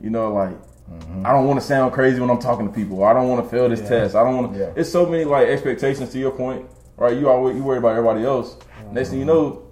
[0.00, 1.26] You know, like mm-hmm.
[1.26, 3.04] I don't want to sound crazy when I'm talking to people.
[3.04, 4.14] I don't want to fail this test.
[4.14, 4.58] I don't want to.
[4.58, 4.72] Yeah.
[4.76, 7.16] It's so many like expectations to your point, right?
[7.16, 8.54] You always you worry about everybody else.
[8.54, 8.94] Mm-hmm.
[8.94, 9.62] Next thing you know,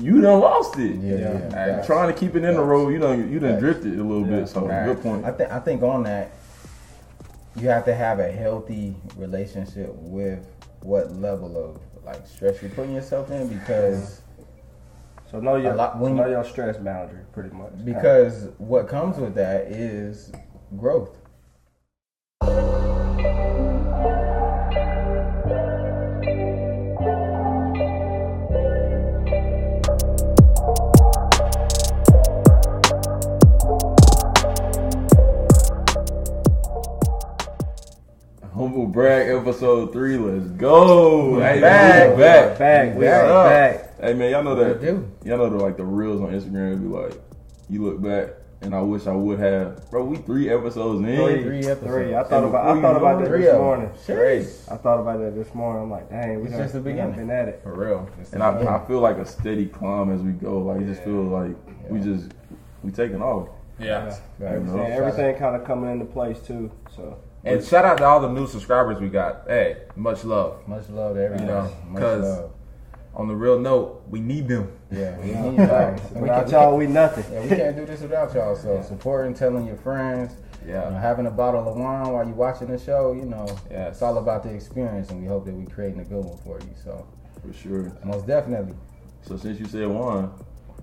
[0.00, 0.96] you done lost it.
[0.96, 1.50] Yeah, yeah.
[1.50, 1.86] Facts.
[1.86, 4.48] trying to keep it in the road, you know, you done drifted a little bit.
[4.48, 4.86] So Right.
[4.86, 5.24] good point.
[5.24, 6.32] I think I think on that,
[7.56, 10.46] you have to have a healthy relationship with
[10.80, 14.22] what level of like stress you're putting yourself in because
[15.30, 17.84] So know your lot- when know you- your stress boundary, pretty much.
[17.84, 20.32] because what comes with that is
[20.76, 21.16] growth.
[38.54, 40.16] Humble brag episode three.
[40.16, 41.38] Let's go.
[41.40, 42.16] Hey, back.
[42.16, 42.58] back.
[42.58, 43.87] back, Back.
[43.98, 44.06] Are back.
[44.06, 44.80] Hey man, y'all know that.
[44.80, 45.10] We do.
[45.24, 47.20] Y'all know the like the reels on Instagram be like,
[47.68, 49.88] you look back and I wish I would have.
[49.90, 51.16] Bro, we three episodes in.
[51.16, 51.80] Three, Three episodes.
[51.86, 52.14] three.
[52.14, 53.90] I thought And about I thought about that it, this morning.
[54.06, 54.72] Sheesh.
[54.72, 55.82] I thought about that this morning.
[55.84, 57.14] I'm like, dang, we It's just the beginning.
[57.14, 57.60] been at it.
[57.62, 58.08] For real.
[58.20, 58.76] It's And I.
[58.82, 60.58] I feel like a steady climb as we go.
[60.58, 61.56] Like, it just feel like
[61.88, 62.32] we just,
[62.82, 63.48] we taking off.
[63.78, 64.06] Yeah.
[64.40, 64.54] Right.
[64.54, 64.58] you.
[64.76, 66.72] And everything kind of coming into place too.
[66.96, 69.44] So And shout out to all the new subscribers we got.
[69.46, 70.66] Hey, much love.
[70.66, 71.44] Much love to everybody.
[71.44, 72.50] You know, Much 'cause- love.
[73.18, 74.70] On the real note, we need them.
[74.92, 75.88] Yeah, we need y'all.
[75.88, 77.24] And we without can- y'all, we nothing.
[77.32, 78.54] Yeah, we can't do this without y'all.
[78.54, 80.84] So supporting, telling your friends, Yeah.
[80.84, 83.12] you know, having a bottle of wine while you're watching the show.
[83.12, 83.94] You know, Yes.
[83.94, 86.60] it's all about the experience, and we hope that we're creating a good one for
[86.60, 86.70] you.
[86.84, 87.06] So
[87.44, 87.92] For sure.
[88.04, 88.74] most definitely.
[89.22, 90.30] So since you said one,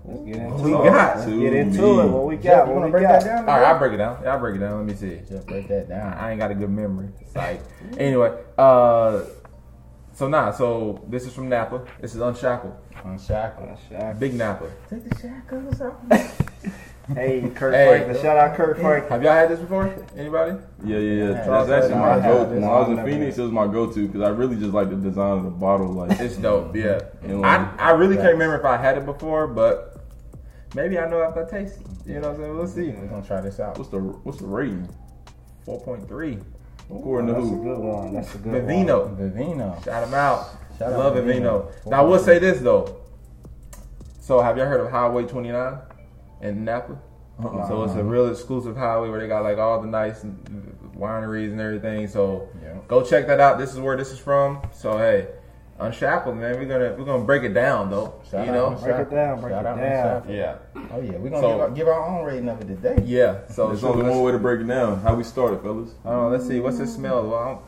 [0.07, 0.83] Let's get into we it.
[0.83, 1.99] got Let's to get into me.
[2.01, 2.05] it.
[2.09, 2.67] What we Jeff, got?
[2.67, 3.21] you What want to we break got?
[3.21, 3.49] that down?
[3.49, 4.19] All right, I'll break it down.
[4.21, 4.77] Yeah, I'll break it down.
[4.77, 5.21] Let me see.
[5.27, 6.13] Just break that down.
[6.13, 7.07] I ain't got a good memory.
[7.21, 7.61] It's like,
[7.97, 9.21] anyway, uh,
[10.15, 11.85] so nah, so this is from Napa.
[12.01, 12.73] This is Unshackled.
[13.03, 13.69] Unshackled.
[13.91, 14.17] Shaq.
[14.19, 14.67] Big Napa.
[14.89, 16.41] Take the shackles off.
[17.13, 17.87] Hey, Kirk Hey.
[17.87, 18.19] Franklin.
[18.23, 19.11] Shout out Kirk Franklin.
[19.11, 19.93] Have y'all had this before?
[20.17, 20.57] Anybody?
[20.83, 21.29] yeah, yeah, yeah.
[21.33, 22.45] Yeah, That's actually my have go.
[22.45, 22.53] this.
[22.55, 24.89] When I was in Phoenix, had it was my go-to because I really just like
[24.89, 25.93] the design of the bottle.
[25.93, 27.01] Like, It's dope, yeah.
[27.21, 30.03] And I, like- I really can't remember if I had it before, but
[30.73, 31.87] maybe I know after I taste it.
[32.07, 32.57] You know what I'm saying?
[32.57, 32.89] We'll see.
[32.89, 33.77] We're gonna try this out.
[33.77, 34.89] what's the what's the rating?
[35.67, 36.43] 4.3.
[36.89, 37.63] According to That's a who?
[37.63, 38.13] good one.
[38.13, 38.61] That's a good one.
[38.61, 39.17] Vivino.
[39.17, 39.83] Vivino.
[39.85, 40.47] Shout him out.
[40.77, 41.71] Shout out Love Vivino.
[41.71, 41.89] Vivino.
[41.91, 42.97] Now I will say this though.
[44.19, 45.77] So have y'all heard of Highway 29
[46.41, 46.97] in Napa?
[47.43, 47.67] Uh-uh.
[47.67, 50.23] So it's a real exclusive highway where they got like all the nice
[50.95, 52.07] wineries and everything.
[52.07, 52.77] So Yeah.
[52.87, 53.57] go check that out.
[53.57, 54.61] This is where this is from.
[54.71, 55.27] So hey,
[55.79, 56.57] unshackled man.
[56.57, 58.21] We're gonna we're gonna break it down though.
[58.29, 58.71] Shout you know?
[58.81, 60.29] Break it down, break Shout it down.
[60.29, 60.55] Yeah.
[60.91, 62.97] Oh yeah, we're gonna So- give, our, give our own rating of it today.
[63.05, 63.39] Yeah.
[63.49, 65.01] So There's so only one way to break it down.
[65.01, 65.91] How we started, fellas.
[66.05, 66.59] I don't let's see.
[66.59, 67.27] What's it smell?
[67.27, 67.61] Well, I don't-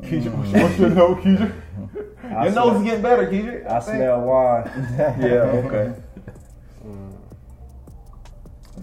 [0.10, 0.62] Keisha, Mm.
[0.62, 1.52] what's your nose, Keisha?
[2.24, 3.70] I Your smell- nose is getting better, Keisha.
[3.70, 4.70] I smell wine.
[5.20, 5.92] Yeah, okay.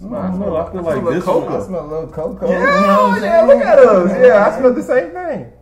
[0.00, 0.56] don't know.
[0.56, 1.60] I feel like smell this cocoa.
[1.62, 2.48] I smell a little cocoa.
[2.48, 4.10] Yeah, you know yeah, look at us.
[4.12, 5.52] Yeah, I smell the same thing.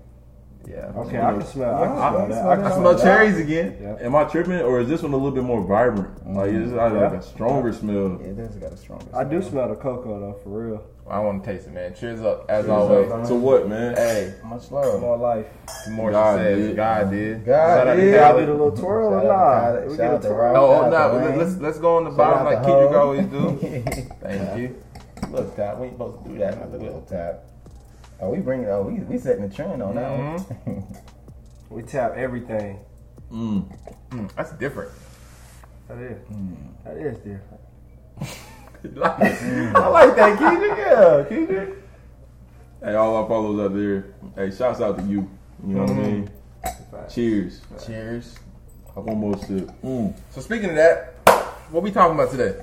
[0.68, 0.90] Yeah.
[0.96, 1.74] Okay, I can smell.
[1.74, 2.32] I can smell I that.
[2.34, 3.76] smell I can I smell cherries again.
[3.80, 3.96] Yeah.
[4.06, 6.26] Am I tripping, or is this one a little bit more vibrant?
[6.34, 7.12] Like, is it like Yeah.
[7.12, 8.20] a stronger smell?
[8.20, 9.04] It does got a stronger.
[9.14, 9.50] I do smell.
[9.52, 10.82] smell the cocoa though, for real.
[11.08, 11.94] I want to taste it, man.
[11.94, 13.10] Cheers up, as Cheers always.
[13.12, 13.28] up.
[13.28, 13.94] To what, man?
[13.94, 15.00] Hey, Much love.
[15.00, 15.46] More life.
[15.84, 16.76] the more God she says, did.
[16.76, 17.44] God did.
[17.46, 18.14] God Shout out did.
[18.14, 19.86] Y'all did a little twirl or not?
[19.88, 20.52] We shout get a twirl.
[20.52, 20.56] Rob.
[20.56, 21.38] Oh, Shout oh out no, to let- Wayne.
[21.38, 23.00] let's let's go on the bottom like to Kendrick Ho.
[23.00, 24.02] always do.
[24.20, 24.82] Thank you.
[25.30, 26.58] Look, Todd, we ain't supposed to do that.
[26.58, 27.00] Not the little little.
[27.02, 27.44] tap.
[28.20, 28.68] Oh, we bring it.
[28.68, 30.18] Oh, we we setting the trend on that
[30.66, 30.84] one.
[31.68, 32.78] We tap everything.
[33.32, 33.64] Mm.
[34.10, 34.92] Mm, that's different.
[35.88, 36.18] That is.
[36.84, 37.60] That is different.
[38.94, 40.78] Like- I like that, Kendrick.
[40.78, 41.74] Yeah, Kendrick.
[42.80, 44.14] Hey, all our followers out there.
[44.36, 45.28] Hey, shouts out to you.
[45.66, 46.30] You know what I mean?
[47.12, 47.62] Cheers.
[47.84, 48.36] Cheers.
[48.94, 49.68] One more sip.
[49.82, 50.14] Mm.
[50.30, 51.14] So speaking of that,
[51.72, 52.60] what we talking about today?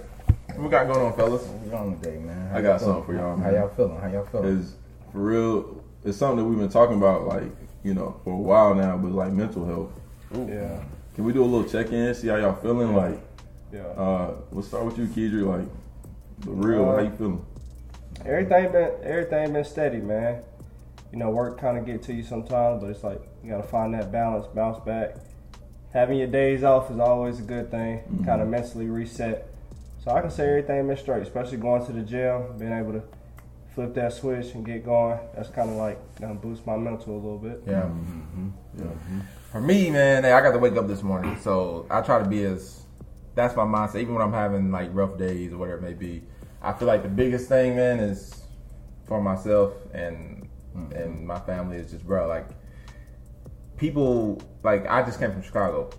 [0.55, 1.43] What we got going on, fellas?
[1.43, 2.49] What we on today, man?
[2.51, 2.93] How I got feeling?
[2.95, 3.99] something for y'all, How y'all feeling?
[3.99, 4.59] How y'all feeling?
[4.59, 4.75] Is
[5.13, 5.83] for real.
[6.03, 7.43] It's something that we've been talking about, like
[7.83, 8.97] you know, for a while now.
[8.97, 9.91] But like mental health.
[10.49, 10.83] Yeah.
[11.15, 12.13] Can we do a little check in?
[12.15, 12.95] See how y'all feeling?
[12.95, 13.19] Like,
[13.71, 13.81] Yeah.
[13.83, 15.59] uh, let's start with you, Kedrick.
[15.59, 15.67] Like,
[16.39, 16.89] the real.
[16.89, 17.45] Uh, how you feeling?
[18.25, 20.41] Everything been everything been steady, man.
[21.11, 23.93] You know, work kind of get to you sometimes, but it's like you gotta find
[23.93, 25.15] that balance, bounce back.
[25.93, 28.01] Having your days off is always a good thing.
[28.25, 29.47] Kind of mentally reset.
[30.03, 33.03] So I can say everything been straight, especially going to the gym, being able to
[33.73, 35.19] flip that switch and get going.
[35.35, 37.63] That's kind of like gonna boost my mental a little bit.
[37.65, 37.83] Yeah.
[37.83, 38.19] Mm-hmm.
[38.19, 38.49] Mm-hmm.
[38.77, 38.83] Yeah.
[38.85, 39.19] Mm-hmm.
[39.51, 42.27] For me, man, hey, I got to wake up this morning, so I try to
[42.27, 42.81] be as.
[43.35, 44.01] That's my mindset.
[44.01, 46.21] Even when I'm having like rough days or whatever it may be,
[46.61, 48.43] I feel like the biggest thing, man, is
[49.07, 50.47] for myself and
[50.93, 52.47] and my family is just, bro, like
[53.77, 54.41] people.
[54.63, 55.89] Like I just came from Chicago.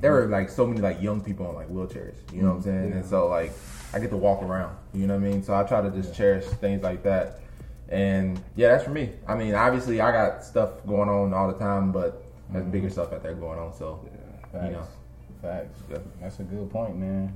[0.00, 2.16] There were like so many like young people on like wheelchairs.
[2.32, 2.92] You know what I'm saying?
[2.92, 3.52] And so like
[3.96, 4.76] I get to walk around.
[4.92, 5.42] You know what I mean?
[5.42, 7.40] So I try to just cherish things like that.
[7.88, 9.12] And yeah, that's for me.
[9.26, 12.92] I mean, obviously I got stuff going on all the time, but there's bigger mm-hmm.
[12.92, 13.72] stuff out there going on.
[13.72, 14.06] So
[14.52, 14.64] Facts.
[14.66, 14.86] you know,
[15.40, 15.80] Facts.
[15.90, 15.98] Yeah.
[16.20, 17.34] That's a good point, man.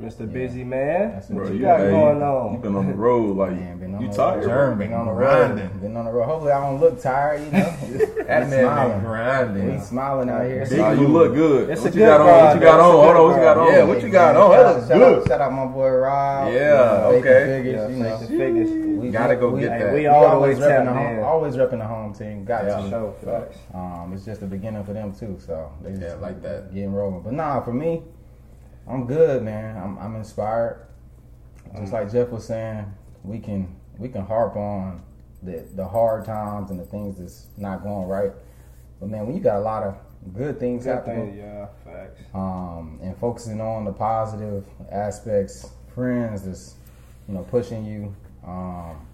[0.00, 0.32] Mr.
[0.32, 1.10] Busy Man.
[1.12, 1.54] That's what it.
[1.54, 2.22] you you, got hey, going on.
[2.22, 2.60] you on?
[2.60, 4.44] been on the road like Man, been on you the tired.
[4.44, 4.46] road.
[4.46, 4.74] bro.
[4.76, 5.64] Been on the Grinding.
[5.70, 5.80] road.
[5.80, 6.24] Been on the road.
[6.26, 7.40] Hopefully, I don't look tired.
[7.44, 7.58] You know,
[8.28, 9.00] that man been smiling.
[9.00, 9.74] grinding.
[9.74, 10.66] we smiling out here.
[10.68, 11.70] Big you look good.
[11.70, 12.44] It's what a you good got on?
[12.46, 12.92] What you got on?
[12.94, 13.72] Hold on, what you got on?
[13.72, 14.50] Yeah, what you got on?
[14.50, 15.18] That looks shout good.
[15.22, 16.52] Out, shout out my boy Rob.
[16.52, 17.44] Yeah, you know, Bacon okay.
[17.58, 18.18] Figures, Yeah, you take know.
[18.18, 18.70] the figures.
[18.98, 19.92] We Gotta go get that.
[19.92, 22.44] we We all the always repping the home, always repping the home team.
[22.44, 22.88] Got to.
[22.88, 23.14] Show.
[23.74, 26.72] Um, it's just the beginning for them too, so they just like that.
[26.72, 27.22] getting rolling.
[27.22, 28.02] But nah, for me,
[28.88, 29.76] I'm good, man.
[29.76, 30.86] I'm I'm inspired.
[31.76, 32.86] Just like Jeff was saying,
[33.22, 35.02] we can we can harp on
[35.42, 38.32] the the hard times and the things that's not going right.
[39.00, 39.96] But man, when you got a lot of
[40.34, 42.22] good things Good happening, thing, yeah, facts.
[42.34, 46.74] um, and focusing on the positive aspects, friends that's
[47.28, 48.14] you know pushing you,
[48.46, 49.06] um,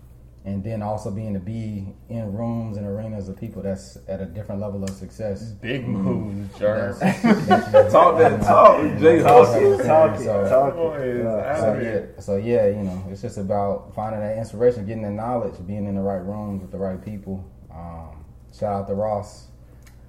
[0.46, 4.26] and then also being to be in rooms and arenas of people that's at a
[4.26, 5.42] different level of success.
[5.52, 6.98] Big moves, Jerm.
[7.90, 9.78] Talk that talk, Jay Hustle.
[9.78, 11.16] Talk it, So- talk it.
[11.16, 11.56] it's Yeah.
[11.60, 15.54] So yeah, so yeah, you know, it's just about finding that inspiration, getting that knowledge,
[15.66, 17.42] being in the right rooms with the right people.
[17.74, 18.24] Um,
[18.56, 19.46] shout out to Ross,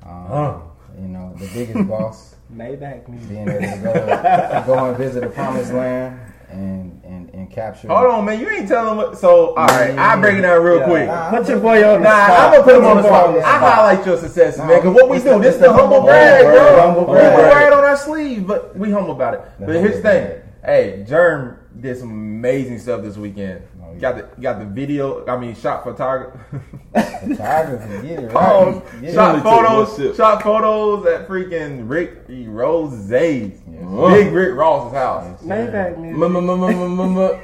[0.04, 0.58] um, Huh.
[1.00, 3.30] you know, the biggest boss, Maybach music.
[3.30, 7.02] being able to go go and visit the promised land and
[7.46, 7.88] and and capture.
[7.88, 8.40] Hold on, man.
[8.40, 9.18] You ain't telling what.
[9.18, 10.86] So, all right, I'll break it down real Yeah.
[10.86, 11.08] quick.
[11.08, 12.40] Nah, Put your boy on the Nah, spot.
[12.40, 13.38] I'm gonna put him on the spot.
[13.38, 14.82] I highlight your success, Nah, man.
[14.82, 16.82] Cause what we do, this it's the the humble humble brag, brag, bro.
[16.82, 17.34] humble We brag.
[17.38, 19.42] wear it on our sleeve, but we humble about it.
[19.60, 20.28] But here's the thing.
[20.64, 23.62] Hey, Jerm did some amazing stuff this weekend.
[23.82, 24.00] Oh, yeah.
[24.00, 25.26] Got the got the video.
[25.28, 26.40] I mean, shot photography.
[26.94, 28.84] Photography, get it oh, right.
[28.94, 30.18] Oh, Get shot Really took one photos.
[30.18, 33.62] Shot photos at freaking Rick Ross's Yes.
[34.14, 35.42] Big Rick Ross's house.
[35.42, 36.18] Maybach music.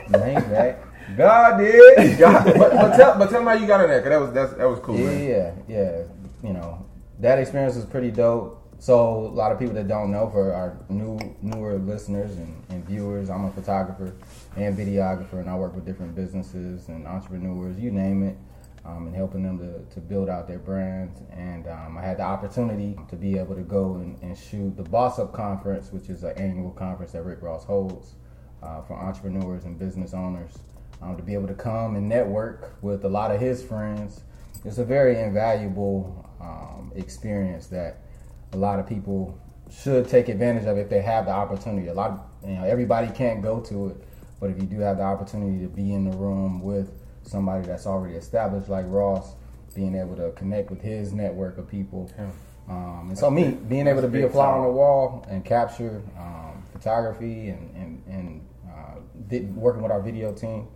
[0.10, 0.78] Maybach.
[1.18, 2.20] God did.
[2.20, 4.32] God, but, but tell but tell me how you got in there, cause that was
[4.32, 4.98] that's, that was cool.
[4.98, 5.64] Yeah, man.
[5.68, 6.04] yeah, yeah.
[6.44, 6.86] You know,
[7.20, 8.61] that experience was pretty dope.
[8.82, 12.84] So a lot of people that don't know, for our new newer listeners and, and
[12.84, 14.16] viewers, I'm a photographer
[14.56, 18.36] and videographer, and I work with different businesses and entrepreneurs, you name it,
[18.84, 21.22] um, and helping them to, to build out their brands.
[21.30, 24.82] And um, I had the opportunity to be able to go and, and shoot the
[24.82, 28.16] Boss Up Conference, which is an annual conference that Rick Ross holds
[28.64, 30.58] uh, for entrepreneurs and business owners.
[31.04, 34.24] Um, to be able to come and network with a lot of his friends,
[34.66, 38.06] it's a very invaluable um, experience that
[38.54, 39.38] a lot of people
[39.70, 41.88] should take advantage of if they have the opportunity.
[41.88, 43.98] A lot, of, you know, everybody can't go to it,
[44.40, 46.92] but if you do have the opportunity to be in the room with
[47.24, 49.36] somebody that's already established, like Ross,
[49.74, 52.12] being able to connect with his network of people.
[52.68, 54.60] Um, and so me being able to be a fly time.
[54.60, 60.34] on the wall and capture um, photography and and, and uh, working with our video
[60.34, 60.68] team,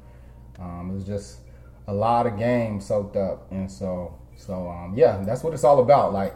[0.59, 1.39] um, it was just
[1.87, 3.51] a lot of game soaked up.
[3.51, 6.13] And so so um, yeah, that's what it's all about.
[6.13, 6.35] Like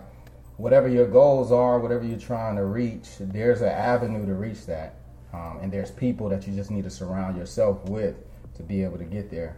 [0.60, 4.96] whatever your goals are, whatever you're trying to reach, there's an avenue to reach that,
[5.34, 8.16] um, and there's people that you just need to surround yourself with
[8.56, 9.56] to be able to get there.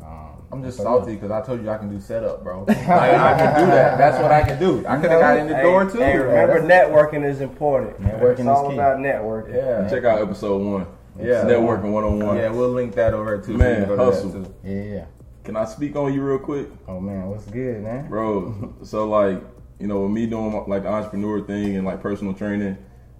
[0.00, 2.64] Um, I'm just so, salty because I told you I can do setup, bro.
[2.68, 3.98] Like, I can do that.
[3.98, 4.86] That's what I can do.
[4.86, 5.98] I could have got in the Hey, door too.
[5.98, 8.00] Hey, remember networking is important.
[8.00, 8.74] Networking it's all key.
[8.74, 9.54] about networking.
[9.54, 9.88] Yeah.
[9.88, 10.86] Check out episode one.
[11.18, 11.44] Yeah.
[11.44, 12.36] Networking one on one.
[12.36, 13.52] Yeah, we'll link that over too.
[13.52, 14.54] so Man, you can to hustle.
[14.62, 15.04] Yeah, yeah.
[15.44, 16.68] Can I speak on you real quick?
[16.86, 18.08] Oh man, what's good, man?
[18.08, 18.74] bro.
[18.82, 19.42] So like,
[19.80, 22.76] you know, with me doing like the entrepreneur thing and like personal training,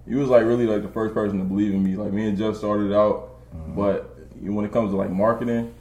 [0.07, 1.95] you was like really like the first person to believe in me.
[1.95, 3.35] Like me and Jeff started out,
[3.75, 5.73] but you, when it comes to like marketing,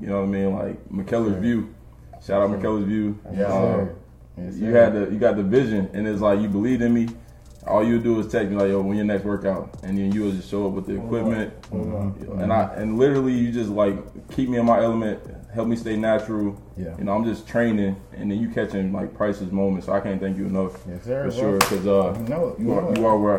[0.00, 0.54] you know what I mean?
[0.54, 1.74] Like McKellar's View,
[2.24, 3.18] shout out McKellar's View.
[3.34, 3.46] Yeah.
[3.46, 3.90] Um.
[4.36, 7.08] Yes, you had the you got the vision, and it's like you believed in me.
[7.66, 10.24] All you do is text me like, "Yo, when your next workout?" And then you
[10.24, 13.96] would just show up with the equipment, and I and literally you just like
[14.30, 15.20] keep me in my element,
[15.54, 16.60] help me stay natural.
[16.76, 16.96] Yeah.
[16.98, 19.86] You know, I'm just training, and then you catching like priceless moments.
[19.86, 21.58] So I can't thank you enough Yes, sir, for sure.
[21.58, 22.58] Because uh, You know it.
[22.60, 23.38] you You are you are where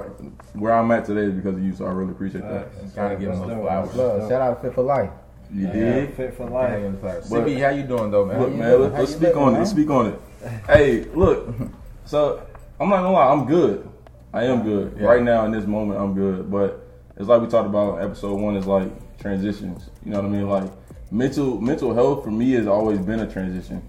[0.53, 1.73] where I'm at today is because of you.
[1.75, 2.95] So I really appreciate that.
[2.95, 3.51] Gotta give him those
[3.91, 4.27] flowers.
[4.29, 5.09] Shout out to Fit for Life.
[5.53, 6.13] You Yeah, did.
[6.13, 6.73] fit for life.
[6.75, 7.29] give him the flowers.
[7.29, 8.39] But- CB, how you doing though, man?
[8.39, 8.81] Look, man, doing?
[8.83, 9.51] let's, let's speak looking, on it.
[9.51, 9.59] man?
[9.61, 10.21] Let's speak on it.
[10.67, 11.47] Hey, look.
[12.05, 12.41] So
[12.79, 13.89] I'm not gonna lie, I'm good.
[14.31, 15.07] I am good Yeah.
[15.07, 15.99] right now in this moment.
[15.99, 16.85] I'm good, but
[17.17, 18.55] it's like we talked about episode one.
[18.55, 18.89] Is like
[19.19, 19.89] transitions.
[20.05, 20.47] You know what I mean?
[20.49, 20.71] Like
[21.11, 23.81] mental mental health for me has always been a transition.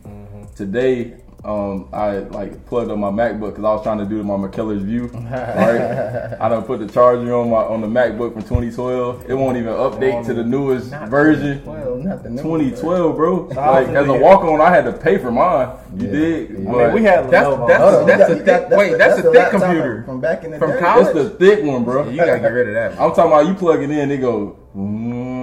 [0.56, 4.34] Today, um, I like plugged up my MacBook because I was trying to do my
[4.34, 5.06] McKellar's View.
[5.06, 9.30] Right, I done put the charger on my on the MacBook from 2012.
[9.30, 11.64] It won't even update to the newest version.
[11.64, 13.48] Well, not the 2012, bro.
[13.54, 15.70] how like as a walk on, I had to pay for mine.
[15.96, 16.12] You Yeah.
[16.12, 16.50] dig?
[16.50, 16.56] Yeah.
[16.56, 20.02] I mean, we had That's that's you a that, wait, that's, a thick computer.
[20.04, 20.80] from back in the From day.
[20.80, 21.06] college?
[21.06, 22.08] it's the thick one, bro.
[22.10, 22.92] You gotta get rid of that.
[23.00, 24.56] I'm talking about you plug it in, they go.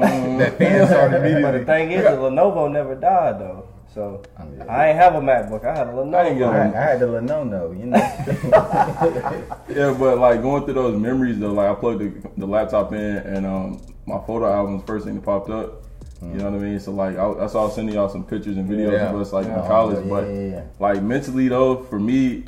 [0.02, 3.68] Mm, that fan started But the thing is, the Lenovo never died though.
[3.94, 5.66] So I mean, I ain't have a MacBook.
[5.66, 6.76] I had a ain't I, get Lenovo.
[6.76, 9.58] I had the Lenovo, you know.
[9.70, 13.00] Yeah, but like going through those memories though, like I plugged the, the laptop in
[13.18, 15.84] and um my photo album was the first thing that popped up.
[16.22, 16.80] You know what I mean?
[16.80, 19.10] So like I, that's why I was sending y'all some pictures and videos Yeah.
[19.10, 19.62] of us like Yeah.
[19.62, 20.04] in college.
[20.04, 20.64] Yeah, but yeah, yeah.
[20.80, 22.44] like mentally though, for me,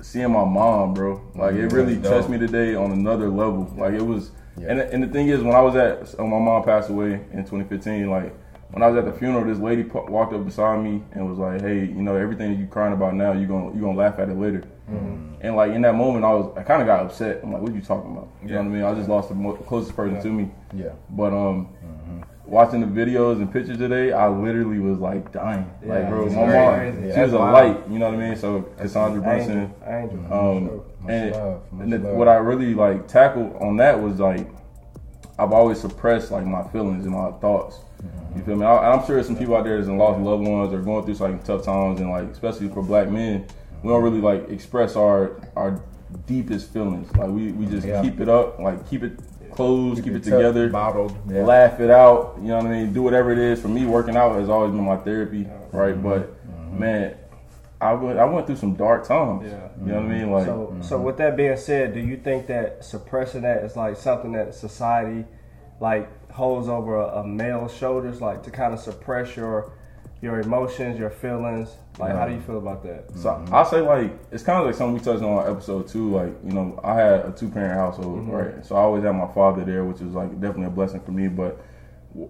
[0.00, 3.72] seeing my mom, bro, like it really touched me today on another level.
[3.76, 4.68] Like it was, Yeah.
[4.70, 7.44] and and the thing is, when I was at when my mom passed away in
[7.44, 8.34] 2015, like
[8.70, 11.60] when I was at the funeral, this lady walked up beside me and was like,
[11.60, 14.36] "Hey, you know everything you crying about now, you gonna you gonna laugh at it
[14.36, 14.64] later."
[15.40, 17.40] And like in that moment, I was I kind of got upset.
[17.42, 18.82] I'm like, "What are you talking about?" You know what I mean?
[18.82, 20.50] I just lost the mo- closest person to me.
[20.72, 20.90] yeah.
[21.10, 21.68] But um,
[22.54, 25.68] watching the videos and pictures today, I literally was like dying.
[25.84, 27.52] like, Yeah, bro, it's my mom, Yeah, she was a wild.
[27.52, 27.88] light.
[27.90, 28.36] You know what I mean?
[28.36, 29.74] So Cassandra Brunson.
[29.84, 30.32] Angel, Angel.
[30.32, 34.46] Um, Much and love, and the- what I really like tackled on that was like
[35.36, 37.80] I've always suppressed like my feelings and my thoughts.
[38.36, 38.64] You feel me?
[38.64, 41.42] I, I'm sure some people out there that's lost loved ones or going through like
[41.44, 43.44] tough times, and like especially for black men,
[43.82, 45.80] we don't really like express our our
[46.26, 47.08] deepest feelings.
[47.16, 48.00] Like we, we just Yeah.
[48.00, 49.18] keep it up, like keep it
[49.54, 51.16] closed, keep, Keep it, it together, Bottled.
[51.28, 51.44] Yeah.
[51.44, 52.36] laugh it out.
[52.40, 52.92] You know what I mean?
[52.92, 53.60] Do whatever it is.
[53.60, 56.00] For me, working out has always been my therapy, right?
[56.00, 56.78] But mm-hmm.
[56.78, 57.16] man,
[57.80, 59.44] I went I went through some dark times.
[59.44, 59.68] Yeah.
[59.80, 60.30] You know what I mean?
[60.30, 61.04] Like So, so mm-hmm.
[61.04, 65.24] with that being said, do you think that suppressing that is like something that society
[65.80, 69.72] like holds over a, a male's shoulders, like to kind of suppress your
[70.24, 71.76] your emotions, your feelings?
[71.98, 73.16] Like, how do you feel about that?
[73.16, 76.10] So I say like it's kind of like something we touched on episode two.
[76.10, 78.30] Like you know, I had a two parent household, mm-hmm.
[78.30, 78.66] right?
[78.66, 81.28] So I always had my father there, which was like definitely a blessing for me.
[81.28, 81.62] But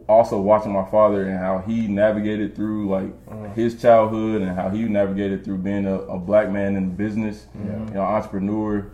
[0.09, 3.55] also watching my father and how he navigated through like mm.
[3.55, 7.95] his childhood and how he navigated through being a, a black man in business, you
[7.95, 8.91] know, entrepreneur,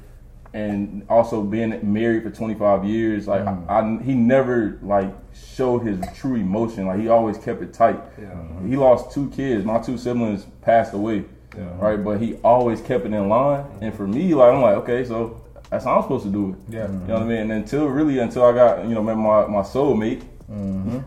[0.52, 3.28] and also being married for 25 years.
[3.28, 3.68] Like mm.
[3.68, 5.12] I, I, he never like
[5.54, 6.86] showed his true emotion.
[6.86, 8.00] Like he always kept it tight.
[8.18, 8.26] Yeah.
[8.26, 8.70] Mm-hmm.
[8.70, 9.64] He lost two kids.
[9.64, 11.24] My two siblings passed away.
[11.56, 13.64] Right, but he always kept it in line.
[13.80, 16.74] And for me, like I'm like, okay, so that's how I'm supposed to do it.
[16.74, 16.86] Yeah.
[16.86, 17.38] You know what I mean?
[17.38, 20.98] And until really until I got, you know, met my, my soulmate, mm-hmm.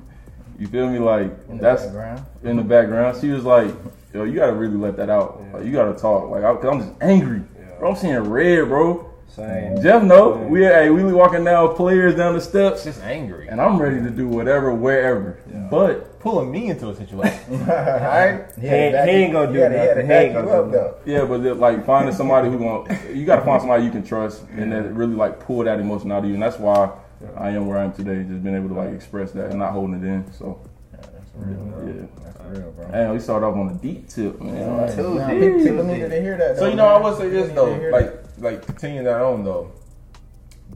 [0.60, 1.00] you feel me?
[1.00, 2.26] Like In the that's background.
[2.44, 3.22] in the background.
[3.22, 3.74] She was like,
[4.14, 5.42] yo, you gotta really let that out.
[5.54, 6.30] Like, you gotta talk.
[6.30, 7.42] Like, I, cause I'm just angry.
[7.80, 9.13] Bro, I'm seeing red, bro.
[9.36, 9.82] Same.
[9.82, 10.30] Jeff know.
[10.50, 12.84] We hey, we walking down players down the steps.
[12.84, 13.48] Just angry.
[13.48, 15.40] And I'm ready to do whatever, wherever.
[15.72, 17.40] But pulling me into a situation.
[17.68, 18.46] Alright?
[18.56, 20.06] He, He ain't- had to back he ain't gonna do he had to- he nothing.
[20.08, 20.96] He ain't gonna up, do though.
[21.06, 24.44] Yeah, but like finding somebody who going you got to find somebody you can trust
[24.56, 26.92] and that really like pull that emotion out of you, and that's why
[27.36, 28.24] I am where I am today.
[28.24, 30.32] Just being able to like express that and not holding it in.
[30.32, 30.60] So
[30.92, 31.88] That's real, bro.
[31.88, 32.86] yeah, That's real, bro.
[32.94, 34.78] and we started off on a deep tip, man.
[34.78, 36.58] Like, Too deep, people, too people needed to hear that.
[36.58, 37.04] So you know, I man.
[37.04, 39.72] would say this though, needed to hear like like continuing that on though.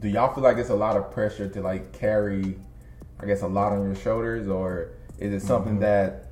[0.00, 2.56] Do y'all feel like it's a lot of pressure to like carry,
[3.20, 5.82] I guess, a lot on your shoulders, or is it something Mm-hmm.
[5.82, 6.24] that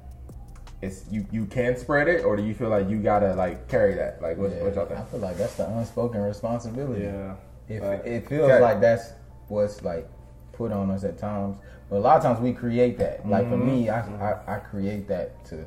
[0.82, 3.94] it's you you can spread it, or do you feel like you gotta like carry
[3.94, 4.22] that?
[4.22, 5.00] Like what, Yeah, what y'all think?
[5.00, 7.04] I feel like that's the unspoken responsibility.
[7.04, 7.34] Yeah.
[7.68, 8.06] If Right.
[8.06, 8.60] it feels Okay.
[8.60, 9.12] like that's
[9.48, 10.08] what's like
[10.52, 11.56] put on us at times,
[11.90, 13.28] but a lot of times we create that.
[13.28, 13.66] Like for mm-hmm.
[13.66, 14.22] me, I, mm-hmm.
[14.22, 15.64] I I create that to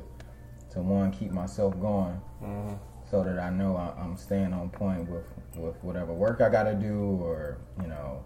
[0.70, 2.74] to one keep myself going, mm-hmm.
[3.10, 5.26] So that I know I, I'm staying on point with
[5.56, 8.24] with whatever work I got to do, or you know.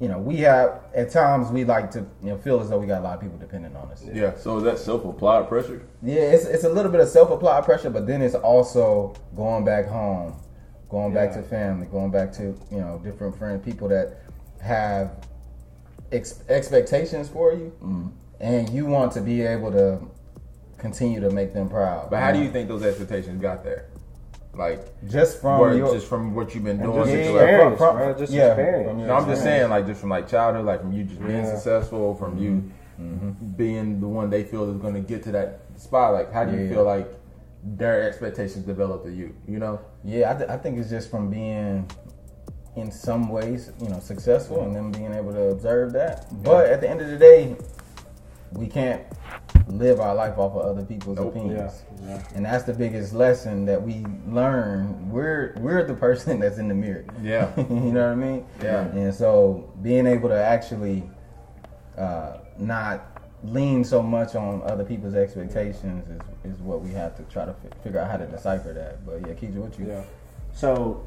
[0.00, 2.86] You know, we have at times we like to you know feel as though we
[2.88, 4.04] got a lot of people depending on us.
[4.12, 4.34] Yeah.
[4.36, 5.82] So is that self applied pressure?
[6.02, 9.64] Yeah, it's it's a little bit of self applied pressure, but then it's also going
[9.64, 10.34] back home,
[10.88, 14.22] going back to family, going back to you know different friends, people that
[14.60, 15.24] have
[16.10, 18.08] ex- expectations for you, Mm-hmm.
[18.40, 20.00] and you want to be able to
[20.82, 22.10] continue to make them proud.
[22.10, 23.86] But how do you think those expectations got there?
[24.54, 26.94] Like, just from word, your just from what you've been doing.
[26.94, 28.98] just since you yeah, experience, from- bro, just yeah, experience.
[29.08, 31.54] No, I'm just saying, like, just from like childhood, like from you just being Yeah.
[31.54, 32.70] successful, from you
[33.00, 33.30] Mm-hmm.
[33.56, 36.12] being the one they feel is going to get to that spot.
[36.12, 36.72] Like, how do you Yeah.
[36.74, 37.08] feel like
[37.64, 39.34] their expectations developed to you?
[39.48, 39.80] You know?
[40.04, 41.88] Yeah, I, th- I think it's just from being,
[42.76, 46.26] in some ways, you know, successful and then being able to observe that.
[46.42, 47.56] But at the end of the day,
[48.54, 49.02] we can't
[49.68, 51.34] live our life off of other people's Nope.
[51.34, 51.82] Opinions.
[52.02, 52.22] yeah.
[52.34, 55.10] And that's the biggest lesson that we learn.
[55.10, 57.04] We're we're the person that's in the mirror.
[57.22, 57.50] Yeah.
[57.56, 58.46] you know what I mean?
[58.62, 58.80] Yeah.
[58.88, 61.02] And so being able to actually
[61.96, 63.06] uh, not
[63.44, 66.04] lean so much on other people's expectations
[66.44, 69.04] is, is what we have to try to fi- figure out how to decipher that.
[69.04, 69.86] But yeah, Keisha, what you?
[69.88, 70.02] Yeah.
[70.54, 71.04] So,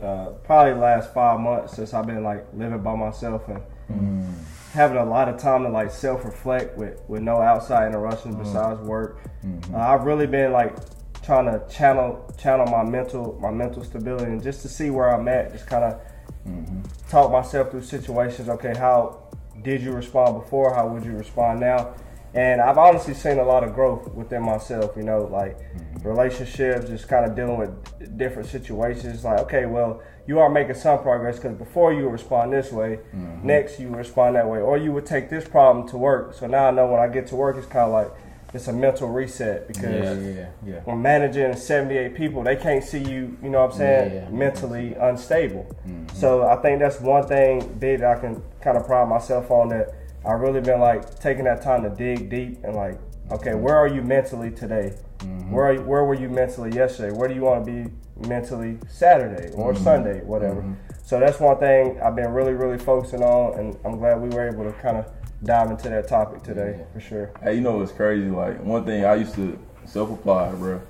[0.00, 4.34] uh, probably last five months since I've been like living by myself and Mm.
[4.76, 8.44] Having a lot of time to like self reflect with with no outside interruptions mm.
[8.44, 9.22] besides work.
[9.44, 9.74] Mm-hmm.
[9.74, 10.76] Uh, I've really been like
[11.22, 15.26] trying to channel channel my mental my mental stability and just to see where I'm
[15.28, 15.52] at.
[15.52, 16.00] Just kind of
[16.46, 16.82] mm-hmm.
[17.08, 18.50] talk myself through situations.
[18.50, 19.24] Okay, how
[19.62, 20.74] did you respond before?
[20.74, 21.94] How would you respond now?
[22.34, 24.94] And I've honestly seen a lot of growth within myself.
[24.94, 25.85] You know, like mm-hmm.
[26.06, 29.24] Relationships, just kind of dealing with different situations.
[29.24, 32.98] Like, okay, well, you are making some progress because before you would respond this way,
[33.14, 33.46] mm-hmm.
[33.46, 36.34] next you respond that way, or you would take this problem to work.
[36.34, 38.10] So now I know when I get to work, it's kind of like
[38.54, 40.80] it's a mental reset because Yeah, yeah, yeah.
[40.84, 44.30] when managing 78 people, they can't see you, you know what I'm saying, Yeah, yeah.
[44.30, 45.66] mentally unstable.
[45.86, 46.16] Mm-hmm.
[46.16, 49.68] So I think that's one thing big that I can kind of pride myself on
[49.68, 49.94] that
[50.24, 52.98] I really been like taking that time to dig deep and like,
[53.30, 54.94] okay, where are you mentally today?
[55.18, 55.50] Mm-hmm.
[55.50, 57.16] Where are you, where were you mentally yesterday?
[57.16, 57.90] Where do you want to be
[58.28, 59.84] mentally Saturday or mm-hmm.
[59.84, 60.62] Sunday, whatever?
[60.62, 60.74] Mm-hmm.
[61.04, 64.48] So that's one thing I've been really, really focusing on, and I'm glad we were
[64.48, 65.06] able to kind of
[65.44, 67.32] dive into that topic today for sure.
[67.42, 68.28] Hey, you know what's crazy?
[68.28, 70.80] Like one thing I used to self apply, bro.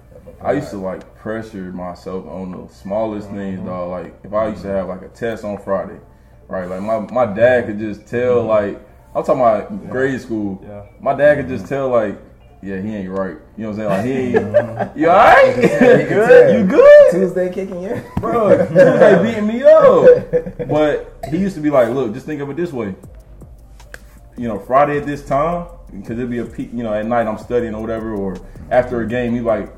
[0.40, 3.90] I used to like pressure myself on the smallest things, dog.
[3.90, 6.00] Like if I used to have like a test on Friday,
[6.48, 6.68] right?
[6.68, 8.80] Like my, my dad could just tell, like
[9.16, 10.62] I'm talking about grade school.
[10.62, 10.84] Yeah.
[11.00, 12.18] My dad could just tell, like,
[12.62, 13.36] yeah, he ain't right.
[13.56, 13.88] You know what I'm saying?
[13.88, 14.56] Like he ain't.
[14.56, 14.88] Uh-huh.
[14.96, 15.56] you alright?
[15.56, 15.62] You
[16.08, 16.54] good?
[16.60, 17.10] You good?
[17.12, 18.02] Tuesday kicking you.
[18.16, 20.68] bro, Tuesday beating me up.
[20.68, 22.94] But he used to be like, look, just think of it this way.
[24.36, 27.26] You know, Friday at this time, because it'd be a peak, you know, at night
[27.26, 28.36] I'm studying or whatever, or
[28.70, 29.72] after a game, he like,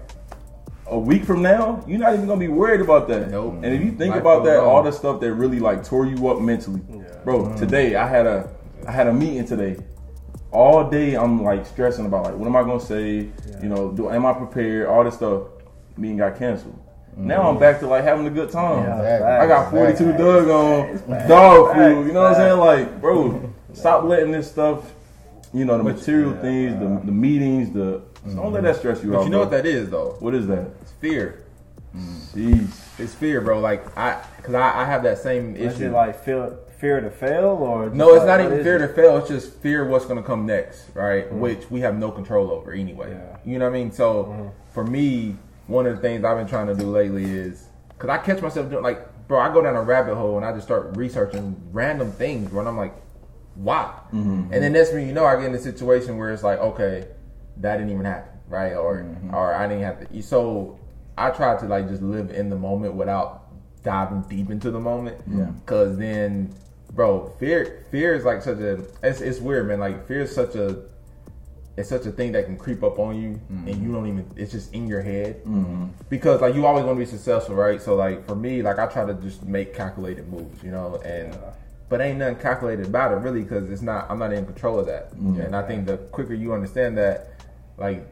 [0.90, 3.30] a week from now, you're not even gonna be worried about that.
[3.30, 3.56] Nope.
[3.62, 4.64] And if you think Life about that, on.
[4.64, 6.80] all the stuff that really like tore you up mentally,
[7.25, 7.44] bro.
[7.44, 7.58] Mm.
[7.58, 8.50] Today I had a,
[8.87, 9.76] I had a meeting today.
[10.50, 13.28] All day I'm like stressing about like, what am I gonna say?
[13.62, 14.87] You know, do am I prepared?
[14.88, 15.43] All this stuff.
[15.97, 16.78] Meeting got canceled.
[17.17, 18.85] Now I'm back to like having a good time.
[18.85, 19.99] Yeah, I got facts.
[19.99, 22.07] 42 Dugg on dog food.
[22.07, 22.59] You know what I'm saying?
[22.59, 24.93] Like, bro, stop letting this stuff.
[25.52, 28.02] You know the material things, the, the meetings, the
[28.35, 29.25] don't let that stress you But out.
[29.25, 30.17] you know what that is though?
[30.21, 30.71] What is that?
[30.83, 31.45] It's fear.
[31.97, 32.35] Mm.
[32.35, 33.00] Jeez.
[33.00, 33.59] It's fear, bro.
[33.61, 35.87] Like I, cause I, I have that same Is issue.
[35.87, 38.87] it like fear, fear to fail or no, it's like, not even fear it?
[38.87, 39.18] to fail.
[39.18, 41.26] It's just fear what's gonna come next, right?
[41.26, 41.40] Mm-hmm.
[41.40, 43.11] Which we have no control over anyway.
[43.11, 43.37] Yeah.
[43.44, 43.92] You know what I mean?
[43.92, 44.49] So mm-hmm.
[44.73, 45.36] for me,
[45.67, 48.71] one of the things I've been trying to do lately is because I catch myself
[48.71, 52.12] doing like, bro, I go down a rabbit hole and I just start researching random
[52.12, 52.60] things, bro.
[52.60, 52.95] And I'm like,
[53.54, 53.93] why?
[54.12, 54.52] Mm-hmm.
[54.52, 57.08] And then next thing you know, I get in a situation where it's like, okay,
[57.58, 58.75] that didn't even happen, right?
[58.75, 60.23] Or or I didn't have to.
[60.23, 60.78] So
[61.17, 63.49] I try to like just live in the moment without
[63.82, 65.21] diving deep into the moment.
[65.28, 65.50] Yeah.
[65.67, 66.54] Cause then,
[66.99, 69.78] bro, fear fear is like such a it's it's weird, man.
[69.78, 70.82] Like fear is such a
[71.76, 73.84] it's such a thing that can creep up on you and mm-hmm.
[73.84, 75.37] you don't even it's just in your head.
[75.45, 75.87] Mm-hmm.
[76.11, 77.80] Because like you always want to be successful right?
[77.80, 81.39] So like for me like i try to just make calculated moves you know and
[81.89, 84.87] but ain't nothing calculated about it really because it's not i'm not in control of
[84.87, 85.13] that.
[85.13, 85.41] Mm-hmm.
[85.41, 87.41] And i think the quicker you understand that
[87.76, 88.04] like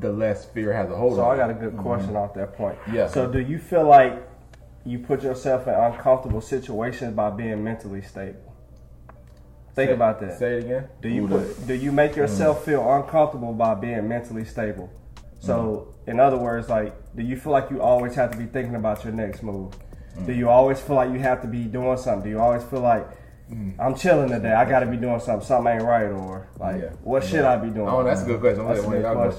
[0.00, 2.76] the less fear has a hold So I got a good question off that point.
[2.92, 3.08] Yeah.
[3.08, 4.33] So do you feel like
[4.84, 8.54] you put yourself in uncomfortable situations by being mentally stable?
[9.74, 10.38] Think Say- about that.
[10.38, 12.16] say it again Do you put, do you make mm.
[12.16, 14.90] yourself feel uncomfortable by being mentally stable?
[15.40, 16.12] So, mm.
[16.12, 19.04] in other words, like, do you feel like you always have to be thinking about
[19.04, 19.72] your next move?
[20.26, 20.36] Do mm.
[20.36, 22.22] you always feel like you have to be doing something?
[22.22, 23.06] Do you always feel like
[23.78, 24.52] I'm chilling today?
[24.52, 25.46] I got to be doing something.
[25.46, 26.88] Something ain't right, or like, Yeah.
[27.02, 27.88] what should I be doing?
[27.88, 29.32] oh that's a good question That's a good y'all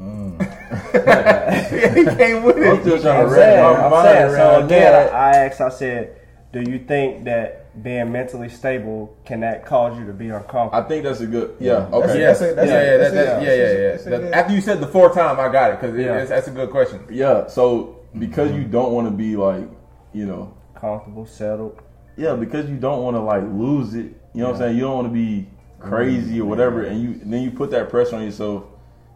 [0.00, 0.38] Mm.
[0.38, 0.44] go.
[1.02, 1.94] question.
[1.94, 4.30] he came with I'm it still trying I'm to wrap my I'm mind saying.
[4.30, 5.14] So again, that.
[5.14, 5.60] I asked.
[5.60, 6.16] I said,
[6.52, 10.84] do you think that being mentally stable can that cause you to be uncomfortable?
[10.84, 11.56] I think that's a good.
[11.60, 11.86] Yeah.
[11.90, 12.12] That's Okay.
[12.12, 13.90] a- Yes, that's yeah, yeah, that's that- a- yeah, yeah, yeah.
[13.90, 16.24] that's a The- good- After you said the fourth time, I got it because Yeah.
[16.24, 17.00] that's a good question.
[17.10, 17.46] Yeah.
[17.46, 18.70] So because you mm-hmm.
[18.72, 19.68] don't want to be like,
[20.12, 21.78] you know, Comfortable, settled.
[22.16, 24.06] yeah, because you don't want to like lose it.
[24.34, 24.76] You know what I'm saying?
[24.76, 25.46] You don't want to be
[25.78, 26.48] crazy or mm-hmm.
[26.50, 28.64] whatever, and you and then you put that pressure on yourself.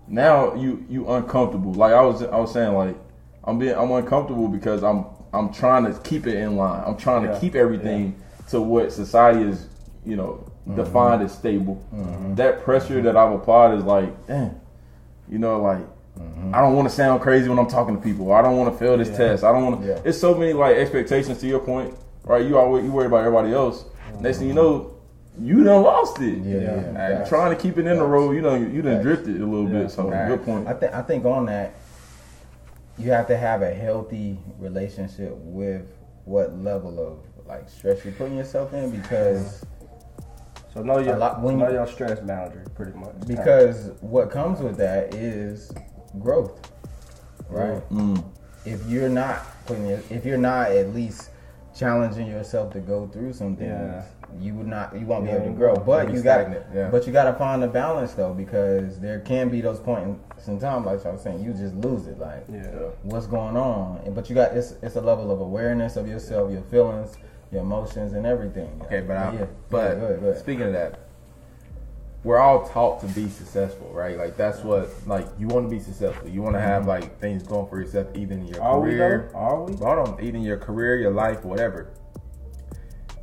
[0.06, 1.72] Now you you uncomfortable.
[1.72, 2.96] Like I was I was saying, like
[3.44, 6.82] I'm being I'm uncomfortable because I'm I'm trying to keep it in line.
[6.86, 9.68] I'm trying to keep everything to what society is,
[10.04, 10.76] you know, mm-hmm.
[10.76, 11.84] defined as stable.
[11.92, 12.34] Mm-hmm.
[12.36, 14.60] That pressure that I've applied is like, damn,
[15.28, 15.80] you know, like
[16.18, 16.54] mm-hmm.
[16.54, 18.32] I don't want to sound crazy when I'm talking to people.
[18.32, 19.42] I don't want to fail this test.
[19.42, 19.88] I don't want to.
[19.88, 20.00] Yeah.
[20.04, 22.46] It's so many like expectations to your point, right?
[22.46, 23.84] You always you worry about everybody else.
[24.20, 24.93] Next thing you know,
[25.40, 26.38] you done lost it.
[26.38, 27.18] Yeah, yeah.
[27.20, 29.02] Like, trying to keep it in the road, you know, you done Facts.
[29.04, 29.90] drifted a little bit.
[29.90, 30.30] So Facts.
[30.30, 30.68] good point.
[30.68, 31.74] I think I think on that,
[32.98, 35.82] you have to have a healthy relationship with
[36.24, 39.62] what level of like stress you're putting yourself in because
[40.72, 43.14] So know your A lot- when know you- your stress boundary, pretty much.
[43.26, 45.70] because what comes with that is
[46.18, 46.60] growth,
[47.48, 47.80] right?
[47.90, 48.24] Mm.
[48.64, 51.30] If you're not putting your, if you're not at least
[51.76, 54.02] challenging yourself to go through some things, Yeah.
[54.40, 55.76] You would not you won't be able to grow.
[55.76, 56.88] But you got stagnant, yeah.
[56.90, 60.58] but you got to find a balance though because there can be those points in
[60.58, 62.66] time like I was saying you just lose it like yeah.
[63.02, 64.00] what's going on.
[64.04, 67.16] And- But you got it's it's a level of awareness of yourself, your feelings,
[67.52, 68.80] your emotions and everything.
[68.84, 69.46] Okay, but I, yeah.
[69.70, 70.40] but Yeah, go ahead, go ahead.
[70.40, 71.00] speaking of that,
[72.24, 74.16] we're all taught to be successful, right?
[74.16, 76.28] Like that's what like you want to be successful.
[76.28, 76.90] You want to have mm-hmm.
[76.90, 79.30] like things going for yourself, even in your Are we career.
[79.32, 79.38] though?
[79.38, 79.76] Are we?
[79.76, 81.90] Hold on, even your career, your life, whatever.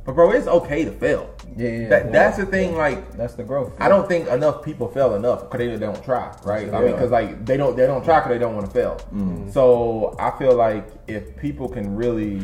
[0.04, 1.32] But bro, it's okay to fail.
[1.56, 2.10] yeah, yeah, That yeah.
[2.10, 2.76] that's the thing.
[2.76, 3.72] Like that's the growth.
[3.78, 6.72] I don't think enough people fail enough because they don't try, right?
[6.72, 9.00] I mean, because like they don't they don't try because they don't want to fail.
[9.14, 9.52] Mm.
[9.52, 12.42] So I feel like if people can really,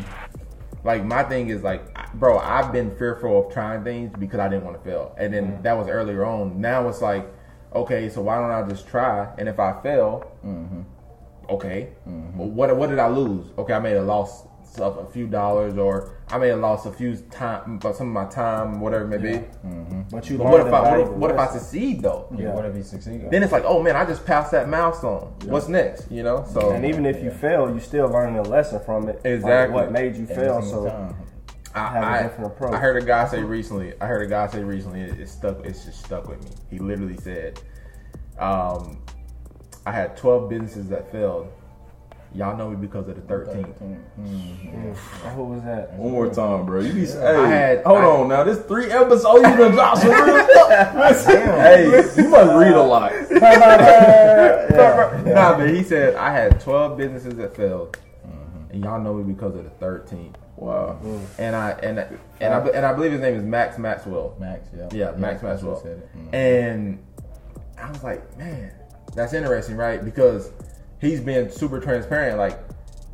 [0.84, 1.82] like my thing is like,
[2.14, 5.46] bro, I've been fearful of trying things because I didn't want to fail, and then
[5.52, 5.62] mm.
[5.62, 6.60] that was earlier on.
[6.60, 7.26] Now it's like,
[7.74, 9.34] okay, so why don't I just try?
[9.36, 10.82] And if I fail, mm-hmm.
[11.50, 13.46] okay, well, what what did I lose?
[13.58, 14.44] Okay, I made a loss
[14.78, 18.12] of a few dollars, or I may have lost a few time, but some of
[18.12, 19.44] my time, whatever it may be.
[20.10, 22.26] But you But what if I what if, what if I succeed though?
[22.36, 22.54] Yeah, Yeah.
[22.54, 23.30] what if he succeed?
[23.30, 25.32] Then it's like, oh man, I just passed that milestone.
[25.46, 26.10] What's next?
[26.10, 26.46] You know?
[26.52, 29.16] So And even if you fail, you still learning a lesson from it.
[29.16, 29.74] like Exactly.
[29.74, 30.60] what made you fail.
[30.62, 31.14] single So time.
[31.72, 32.74] have a I, different approach.
[32.74, 33.92] I heard a guy say recently.
[34.00, 35.00] I heard a guy say recently.
[35.02, 35.64] It, it stuck.
[35.64, 36.50] It's just stuck with me.
[36.70, 37.60] He literally said,
[38.38, 38.98] um,
[39.86, 41.48] "I had 12 businesses that failed.
[42.34, 43.74] Y'all know me because of the 13th."
[44.20, 44.94] Mm.
[45.34, 45.92] who was that?
[45.94, 46.80] One more time, bro.
[46.80, 48.44] You be hey, I had- hold I- on now.
[48.44, 51.26] This three episodes you done dropped some real stuff.
[51.26, 53.12] hey, you must read a lot.
[55.28, 58.72] Nah, but he said I had 12 businesses that failed, Mm-hmm.
[58.72, 60.34] and y'all know me because of the 13th.
[60.56, 60.98] Wow.
[61.38, 61.98] And I and
[62.40, 64.34] and I and I believe his name is Max Maxwell.
[64.40, 64.88] Max, yeah.
[64.92, 65.80] Yeah, Max that's Maxwell.
[65.80, 66.08] said it.
[66.16, 66.34] Mm.
[66.34, 66.98] And
[67.78, 68.72] I was like, man,
[69.14, 70.04] that's interesting, right?
[70.04, 70.50] Because
[71.00, 72.38] he's been super transparent.
[72.38, 72.58] Like,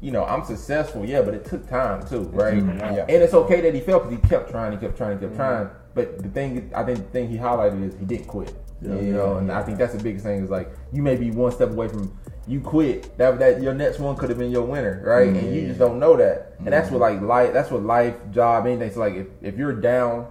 [0.01, 2.57] you know, I'm successful, yeah, but it took time too, right?
[2.57, 3.07] Yeah.
[3.09, 5.37] And it's okay that he failed because he kept trying, he kept trying, he kept
[5.37, 5.71] trying.
[5.95, 8.55] But the thing, I think, the thing he highlighted is he didn't quit.
[8.83, 8.97] Yeah.
[8.97, 11.53] you know, and I think that's the biggest thing is like you may be one
[11.53, 13.17] step away from you quit.
[13.17, 15.29] That that your next one could have been your winner, right?
[15.29, 16.57] And you just don't know that.
[16.59, 17.55] And that's what like life.
[17.55, 18.91] That's what life, job, anything.
[18.93, 20.27] So like if, if you're down,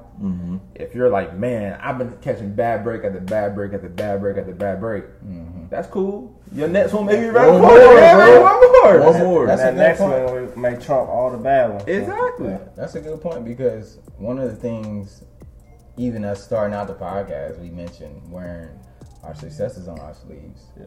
[0.76, 4.38] if you're like, man, I've been catching bad break after bad break after bad break
[4.38, 5.06] after bad break.
[5.74, 6.40] That's cool.
[6.54, 8.44] Your next one maybe right One before more, yeah, bro.
[8.44, 9.12] one more.
[9.12, 9.48] One more.
[9.48, 10.24] That's And that next point.
[10.56, 11.84] one may trump all the bad ones.
[11.88, 12.50] Exactly.
[12.50, 15.24] Yeah, that's a good point because one of the things,
[15.98, 18.70] even us starting out the podcast, we mentioned wearing
[19.24, 20.62] our successes on our sleeves.
[20.80, 20.86] Yeah.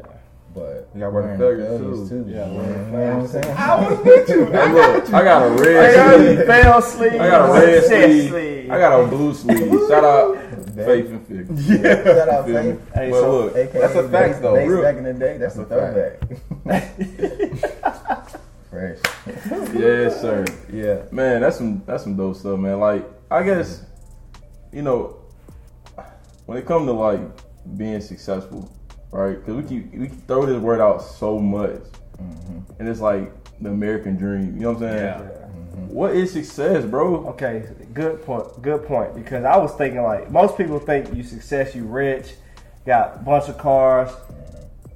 [0.55, 2.25] But You gotta wear the wearing failures, too.
[2.29, 3.57] Yeah, you know what I'm saying?
[3.57, 4.47] I was with you.
[4.47, 6.47] Hey, look, I got a Hey, red sleeve.
[6.47, 7.21] fail sleeve.
[7.21, 8.71] I got a red success sleeve.
[8.71, 9.89] I got a blue sleeve.
[9.89, 10.37] Shout out
[10.85, 11.47] Faith and Fig.
[12.05, 12.73] Shout out Feel me?
[12.73, 12.95] Faith.
[12.95, 14.55] Hey, But so- look, AKA That's a fact, Bass- though.
[14.55, 15.79] Bass Real- back in the day, that's, That's a a
[16.65, 16.67] throwback.
[18.71, 18.99] Fresh.
[19.75, 20.45] yes, sir.
[20.73, 21.03] Yeah.
[21.11, 22.79] Man, that's some that's some dope stuff, man.
[22.79, 23.85] Like, I guess,
[24.73, 25.17] you know,
[26.45, 27.21] when it comes to like
[27.77, 28.71] being successful,
[29.13, 29.37] right?
[29.39, 31.81] Because we keep we keep throw this word out so much,
[32.21, 32.59] mm-hmm.
[32.79, 34.55] and it's like the American dream.
[34.57, 35.31] You know what I'm saying?
[35.31, 35.46] Yeah.
[35.77, 37.27] What is success, bro?
[37.29, 38.63] Okay, good point.
[38.63, 39.15] Good point.
[39.15, 42.33] Because I was thinking like most people think you success, you rich,
[42.87, 44.11] got a bunch of cars,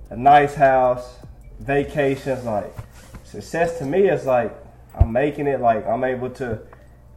[0.08, 1.18] a nice house,
[1.58, 2.44] vacations.
[2.44, 2.74] Like
[3.24, 4.56] success to me is like
[4.98, 5.60] I'm making it.
[5.60, 6.60] Like I'm able to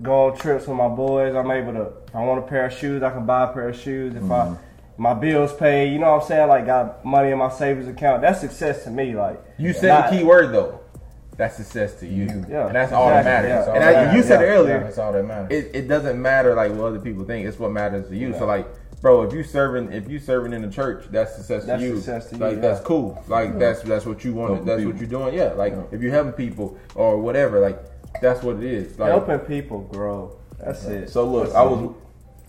[0.02, 1.34] go on trips with my boys.
[1.34, 1.94] I'm able to.
[2.08, 4.14] If I want a pair of shoes, I can buy a pair of shoes.
[4.14, 4.58] If I mm.
[4.98, 6.50] my bills paid, you know what I'm saying?
[6.50, 8.24] Like got money in my savings account.
[8.24, 9.16] That's success to me.
[9.16, 10.82] Like You said not- the key word though.
[11.36, 12.46] That's success to you.
[12.48, 13.50] Yeah, And that's all that matters.
[13.50, 13.74] yeah.
[13.74, 14.84] And I, that you said it earlier.
[14.84, 15.52] That's all that matters.
[15.52, 17.48] it, it doesn't matter like what other people think.
[17.48, 18.34] It's what matters to you.
[18.34, 18.68] So like,
[19.02, 21.96] bro, if you serving if you serving in the church, that's success That's to you.
[21.96, 22.62] success to like yeah.
[22.62, 23.24] that's cool.
[23.28, 24.50] Like that's that's what you want.
[24.52, 25.34] Helping That's what you're doing.
[25.34, 25.54] Yeah.
[25.54, 27.80] Like if you're helping people or whatever, like
[28.22, 29.00] that's what it is.
[29.00, 30.38] Like helping people grow.
[30.60, 31.10] That's it.
[31.10, 31.96] So look, I was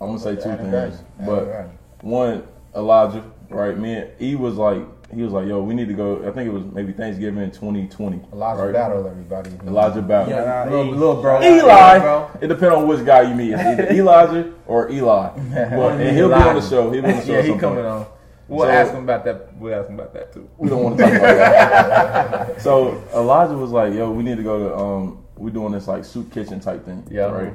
[0.00, 1.70] I'm gonna say two things, but
[2.02, 3.78] one Elijah, right?
[3.78, 6.26] Me and he was like he was like, yo, we need to go.
[6.26, 8.20] I think it was maybe Thanksgiving in 2020.
[8.32, 8.72] Elijah right?
[8.72, 9.50] Battle, everybody.
[9.66, 10.30] Elijah Battle.
[10.32, 10.42] Yeah.
[10.44, 11.98] yeah, Nah, little, little bro, Eli.
[12.00, 12.30] bro.
[12.40, 13.52] It depends on which guy you meet.
[13.52, 15.28] It's either Elijah or Eli.
[15.54, 16.90] But, and he'll be on the show.
[16.90, 17.32] He'll be on the show.
[17.32, 18.06] Yeah, at he coming on.
[18.48, 19.56] We'll So- ask him about that.
[19.56, 20.48] We'll ask him about that too.
[20.58, 22.60] We don't want to talk about that.
[22.60, 26.04] so Elijah was like, "Yo, we need to go to um, we doing this like
[26.04, 27.30] soup kitchen type thing, Yeah.
[27.30, 27.54] right?"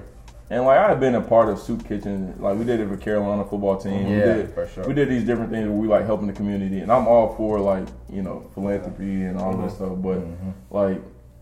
[0.51, 3.43] And like I've been a part of soup kitchen, like we did it for Carolina
[3.45, 4.09] football team.
[4.09, 4.88] we Yeah, did, for sure.
[4.88, 7.59] We did these different things where we like helping the community, and I'm all for
[7.59, 9.75] like you know philanthropy and all that mm-hmm.
[9.75, 10.01] stuff.
[10.01, 10.49] But mm-hmm.
[10.71, 11.01] like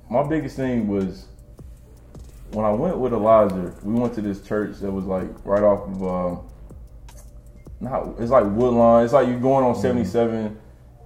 [0.09, 1.25] my biggest thing was
[2.51, 5.87] when I went with Elijah, we went to this church that was like right off
[5.87, 6.49] of um,
[7.79, 9.05] not it's like Woodlawn.
[9.05, 9.81] It's like you're going on mm-hmm.
[9.81, 10.59] 77,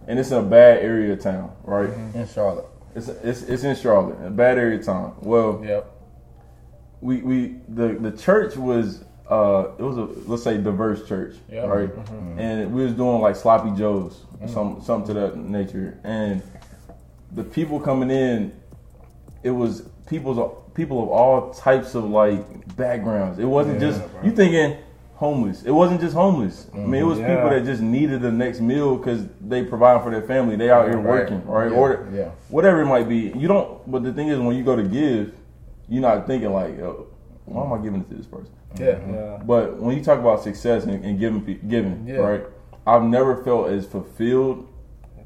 [0.07, 1.89] and it's in a bad area of town, right?
[2.15, 2.65] in Charlotte.
[2.95, 5.15] It's, it's it's in Charlotte, a bad area of town.
[5.21, 5.90] Well, Yep.
[7.01, 11.65] We we the the church was uh it was a let's say diverse church, Yeah.
[11.65, 11.89] right?
[11.89, 12.15] Mm-hmm.
[12.15, 12.39] Mm-hmm.
[12.39, 14.47] And we was doing like sloppy joes, mm-hmm.
[14.47, 16.41] some something to that nature, and
[17.33, 18.51] the people coming in,
[19.43, 20.37] it was people's
[20.73, 23.39] people of all types of like backgrounds.
[23.39, 24.77] It wasn't just you thinking
[25.15, 25.63] homeless.
[25.63, 26.67] It wasn't just homeless.
[26.73, 27.35] I mean, it was Yeah.
[27.35, 30.55] people that just needed the next meal because they provide for their family.
[30.55, 31.05] They out here Right.
[31.05, 31.71] working, right?
[31.71, 32.29] Yeah, Or yeah.
[32.49, 33.31] whatever it might be.
[33.37, 33.89] You don't.
[33.89, 35.31] But the thing is, when you go to give,
[35.91, 37.07] you're not thinking like, oh,
[37.45, 38.53] why am I giving it to this person?
[38.79, 38.93] Yeah.
[38.93, 39.13] Mm-hmm.
[39.13, 39.37] Yeah.
[39.43, 42.15] But when you talk about success and, and giving, giving, Yeah.
[42.15, 42.43] right?
[42.87, 44.67] I've never felt as fulfilled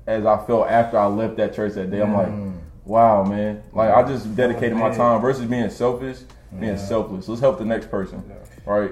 [0.07, 2.01] as I felt after I left that church that day.
[2.01, 2.57] I'm like, mm.
[2.83, 3.63] wow, man!
[3.73, 6.17] Like I just dedicated my time versus being selfish,
[6.59, 7.27] being selfless.
[7.27, 8.23] Let's help the next person,
[8.65, 8.91] right?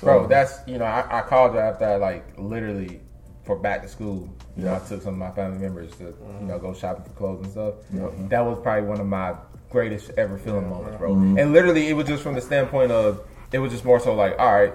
[0.00, 3.00] So, Bro, that's you know, I, I called you after I like literally
[3.44, 4.28] for back to school.
[4.56, 4.76] You know, Yeah.
[4.76, 6.10] I took some of my family members to you
[6.42, 6.58] know mm-hmm.
[6.58, 7.74] go shopping for clothes and stuff.
[7.92, 8.08] Yeah.
[8.28, 9.34] That was probably one of my
[9.70, 11.14] greatest ever feeling moments, bro.
[11.14, 11.38] Mm-hmm.
[11.38, 13.20] And literally, it was just from the standpoint of
[13.52, 14.72] it was just more so like, all right,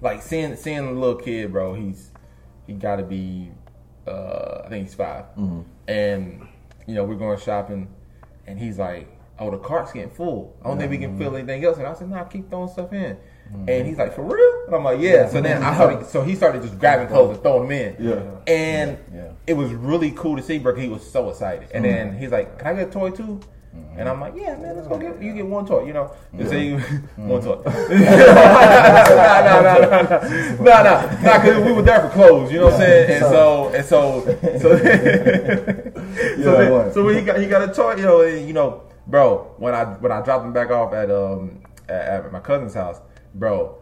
[0.00, 1.74] like seeing seeing a little kid, bro.
[1.74, 2.10] He's
[2.66, 3.50] he got to be,
[4.06, 5.60] uh, I think he's 5 Mm-hmm.
[5.88, 6.48] and
[6.86, 7.88] you know we're going shopping,
[8.46, 9.08] and he's like,
[9.38, 10.56] "Oh, the cart's getting full.
[10.64, 12.92] I don't think we can fill anything else." And I said, "Nah, keep throwing stuff
[12.92, 13.16] in."
[13.68, 16.34] And he's like, "For real?" And I'm like, "Yeah." So then I started, so he
[16.34, 17.96] started just grabbing clothes and throwing them in.
[18.08, 18.22] Yeah.
[18.52, 19.28] And Yeah.
[19.46, 20.74] it was really cool to see, bro.
[20.74, 21.68] He was so excited.
[21.72, 23.40] And then he's like, "Can I get a toy too?"
[23.96, 26.10] And I'm like, yeah, man, let's go get you get one toy, you know.
[26.32, 26.78] And say you
[27.16, 27.62] one toy.
[27.64, 27.70] no,
[29.44, 30.20] no, no, no, no,
[30.60, 33.10] no, no, because we were there for clothes, you know what I'm saying.
[33.10, 34.24] And so and so
[34.60, 34.76] so
[36.42, 39.54] so, so when he got he got a toy, you know, And you know, bro.
[39.58, 43.00] When I when I dropped him back off at um at, my cousin's house,
[43.34, 43.78] bro.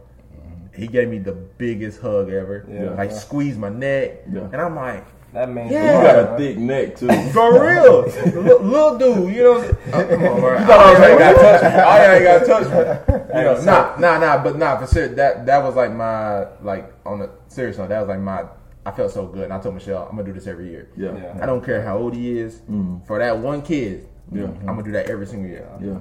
[0.75, 2.65] He gave me the biggest hug ever.
[2.67, 2.95] Yeah.
[2.95, 5.97] Like squeezed my neck, Yeah, and I'm like, that man, Yeah.
[5.97, 7.07] you got a thick neck too.
[7.33, 9.53] For real, L- little dude, you know.
[9.59, 9.77] What I'm saying?
[9.93, 10.57] oh, come on, bro.
[10.59, 11.67] Oh, yeah, you gotta touch me.
[11.69, 13.37] Oh, yeah, you gotta touch me.
[13.39, 15.07] You know, nah, nah, nah, but nah, for sure.
[15.09, 17.89] That that was like my like on the serious note.
[17.89, 18.45] That was like my.
[18.85, 20.89] I felt so good, and I told Michelle, I'm gonna do this every year.
[20.97, 21.39] Yeah, Yeah.
[21.41, 22.55] I don't care how old he is.
[22.69, 23.05] Mm-hmm.
[23.05, 24.43] For that one kid, Yeah.
[24.43, 25.67] I'm gonna do that every single year.
[25.81, 25.97] yeah.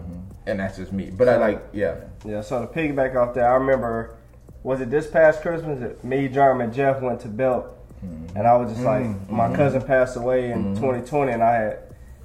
[0.46, 1.08] And that's just me.
[1.16, 4.16] But I like, yeah, Yeah, so to piggyback off that, I remember,
[4.64, 7.72] was it this past Christmas that me, Jerm, and Jeff went to Belk,
[8.04, 8.36] Mm-hmm.
[8.36, 9.36] and I was just like, mm-hmm.
[9.36, 10.74] my cousin passed away in mm-hmm.
[10.74, 11.78] 2020, and I had,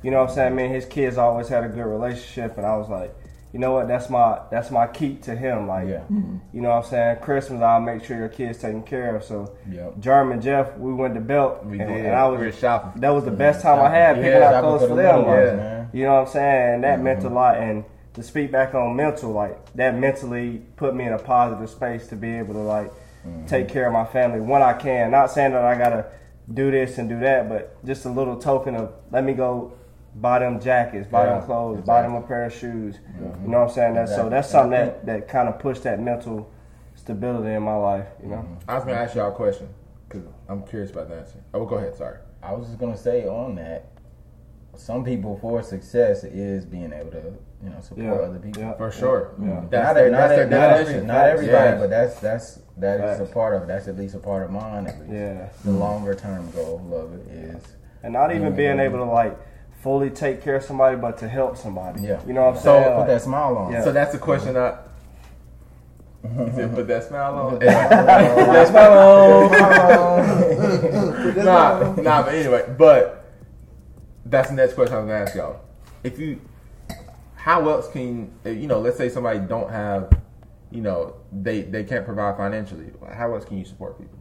[0.04, 2.66] you know what I'm saying, me and his kids always had a good relationship, and
[2.66, 3.14] I was like,
[3.54, 6.04] you know what, that's my that's my key to him, like, Yeah.
[6.10, 9.24] you know what I'm saying, Christmas, I'll make sure your kids taken care of.
[9.24, 9.96] So, Yep.
[10.00, 12.06] Jerm and Jeff, we went to Belk, we and, did.
[12.06, 13.00] and I we were was shopping.
[13.02, 15.26] that was the best time I had picking Yeah, out clothes for for them.
[15.26, 15.88] little like.
[15.94, 16.82] You know what I'm saying?
[16.82, 17.58] That meant a lot.
[17.58, 17.86] And
[18.16, 22.16] to speak back on mental, like that mentally put me in a positive space to
[22.16, 22.92] be able to like
[23.48, 23.74] take mm-hmm.
[23.74, 25.12] care of my family when I can.
[25.12, 26.06] Not saying that I gotta
[26.54, 29.74] do this and do that, but just a little token of let me go
[30.16, 32.96] buy them jackets, buy Yeah, them clothes, buy them a pair of shoes.
[32.96, 33.44] Mm-hmm.
[33.44, 33.94] You know what I'm saying?
[33.96, 36.52] That's so that's something that that kind of pushed that mental
[36.96, 38.08] stability in my life.
[38.22, 38.38] You know.
[38.38, 38.70] Mm-hmm.
[38.70, 39.70] I was gonna ask y'all a question
[40.08, 41.44] because I'm curious about the answer.
[41.54, 41.96] Oh, go ahead.
[41.96, 42.20] Sorry.
[42.42, 43.90] I was just gonna say on that,
[44.78, 48.14] some people for success is being able to, you know, support Yeah.
[48.14, 48.62] other people.
[48.62, 48.74] Yeah.
[48.74, 49.34] For sure.
[49.42, 49.64] Yeah.
[49.70, 51.80] That's not, their, not, that's not, every- not everybody, Yes.
[51.80, 53.68] but that's that's that is a part of it.
[53.68, 54.88] That's at least a part of mine.
[54.88, 55.12] At least.
[55.12, 55.50] Yeah.
[55.64, 55.80] The mm-hmm.
[55.80, 57.64] longer term goal of it is
[58.04, 59.38] And not even being able to like
[59.82, 62.04] fully take care of somebody, but to help somebody.
[62.04, 62.22] Yeah.
[62.26, 62.84] You know what I'm So, saying?
[62.84, 63.72] put Like- that smile on.
[63.72, 63.84] Yeah.
[63.84, 64.78] So that's the question I.
[66.24, 67.52] You said put that smile on.
[67.52, 68.98] put that smile
[71.36, 71.46] on.
[71.46, 73.17] nah, nah, but anyway, but
[74.30, 75.62] that's the next question I was gonna ask y'all.
[76.04, 76.40] If you,
[77.36, 78.80] how else can you know?
[78.80, 80.12] Let's say somebody don't have,
[80.72, 82.92] you know, they they can't provide financially.
[83.14, 84.18] How else can you support people?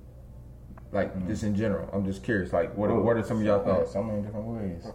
[0.93, 2.53] Like just in general, I'm just curious.
[2.53, 3.93] Like, what are, what are some of y'all Yeah, thoughts?
[3.93, 4.87] so many different ways.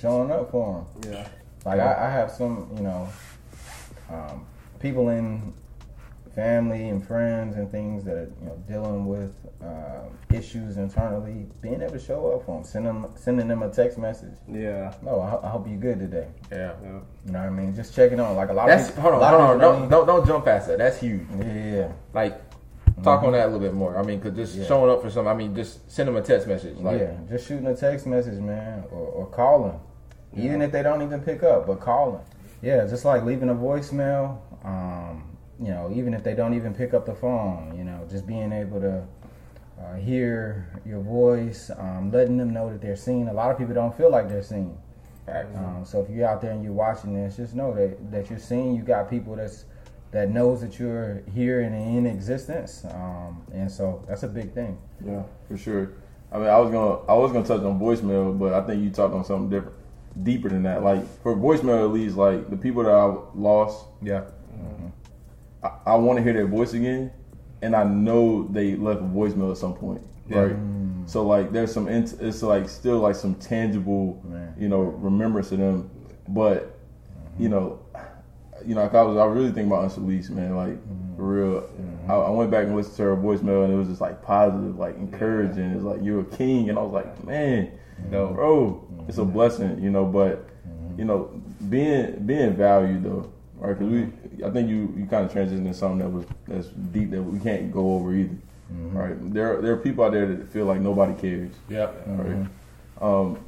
[0.00, 1.12] Showing up for them.
[1.12, 1.28] Yeah.
[1.64, 3.08] Like I, I have some, you know,
[4.10, 4.46] um,
[4.78, 5.52] people in
[6.36, 11.46] family and friends and things that are, you know, dealing with uh, issues internally.
[11.62, 14.34] Being able to show up for them, sending them, sending them a text message.
[14.46, 14.92] Yeah.
[15.02, 16.28] No, I, I hope you're good today.
[16.52, 17.00] Yeah, Yeah.
[17.24, 17.74] You know what I mean?
[17.74, 18.36] Just checking on.
[18.36, 19.10] Like a lot that's of people.
[19.12, 19.58] hold on, hold on.
[19.58, 20.78] Don't, don't don't jump past that.
[20.78, 21.26] That's huge.
[21.38, 21.92] Yeah, yeah.
[22.12, 22.38] Like,
[23.02, 23.98] talk on that a little bit more.
[23.98, 24.66] I mean, cause just Yeah.
[24.66, 25.30] showing up for something.
[25.32, 26.76] I mean, just send them a text message.
[26.76, 29.80] Like, yeah, just shooting a text message, man, or, or calling,
[30.36, 32.20] even if they don't even pick up, but calling.
[32.60, 34.38] Yeah, just like leaving a voicemail.
[34.64, 38.26] Um, you know, even if they don't even pick up the phone, you know, just
[38.26, 39.04] being able to
[39.80, 43.28] uh, hear your voice, um, letting them know that they're seen.
[43.28, 44.76] A lot of people don't feel like they're seen.
[45.28, 48.38] Um, so if you're out there and you're watching this, just know that, that you're
[48.38, 48.76] seen.
[48.76, 49.64] You got people that's
[50.12, 54.78] that knows that you're here and in existence, um, and so that's a big thing.
[55.04, 55.92] Yeah, for sure.
[56.30, 58.90] I mean, I was gonna I was gonna touch on voicemail, but I think you
[58.90, 59.76] talked on something different,
[60.22, 60.84] deeper than that.
[60.84, 64.22] Like for voicemail, at least, like the people that I lost, yeah.
[65.66, 67.10] I, I want to hear their voice again,
[67.62, 70.38] and I know they left a voicemail at some point, Yeah.
[70.38, 70.56] right?
[70.56, 71.08] Mm.
[71.08, 74.54] So like, there's some it's like still like some tangible, Man.
[74.58, 75.90] you know, remembrance of them,
[76.28, 77.42] but mm-hmm.
[77.42, 77.80] you know,
[78.64, 80.56] you know, I was I really think about Aunt Shalise, man.
[80.56, 81.16] Like mm-hmm.
[81.16, 82.10] for real, mm-hmm.
[82.10, 84.78] I, I went back and listened to her voicemail, and it was just like positive,
[84.78, 85.70] like encouraging.
[85.72, 87.70] It's like you're a king, and I was like, man,
[88.10, 88.28] No.
[88.28, 90.04] bro, it's a blessing, you know.
[90.04, 90.48] But
[90.98, 93.78] you know, being being valued though, right?
[93.78, 97.10] Because we, I think you you kind of transitioned into something that was that's deep
[97.10, 98.36] that we can't go over either,
[98.92, 99.14] right?
[99.32, 102.06] There there are people out there that feel like nobody cares, Yep.
[102.06, 102.46] right?
[103.00, 103.38] Um,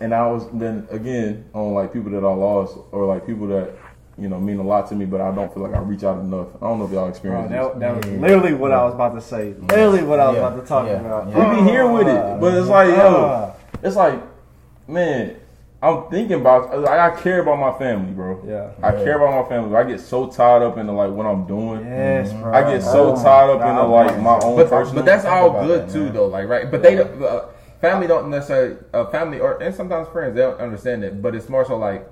[0.00, 3.70] and I was then again on like people that I lost or like people that
[4.18, 6.18] you know mean a lot to me, but I don't feel like I reach out
[6.20, 6.48] enough.
[6.56, 8.18] I don't know if y'all Bro, experience that, that was Yeah.
[8.18, 9.54] literally what I was about to say.
[9.54, 10.46] Literally what I was Yeah.
[10.46, 11.00] about to talk Yeah.
[11.00, 11.28] about.
[11.28, 11.50] Yeah.
[11.50, 14.20] We be here with it, but it's like yo, Uh, it's like
[14.88, 15.36] man,
[15.86, 18.42] I'm thinking about like I care about my family, bro.
[18.46, 18.70] yeah.
[18.82, 19.76] I care about my family.
[19.76, 21.84] I get so tied up into like what I'm doing.
[21.86, 22.52] Yes, bro.
[22.52, 23.70] I get so Oh, tied up God.
[23.70, 25.02] into like my own But, personal.
[25.02, 26.12] but that's all good that, too, man.
[26.14, 26.26] though.
[26.26, 26.70] Like, right?
[26.70, 27.46] But they, don't- uh,
[27.80, 31.22] family don't necessarily, uh, family or and sometimes friends, they don't understand it.
[31.22, 32.10] But it's more so like,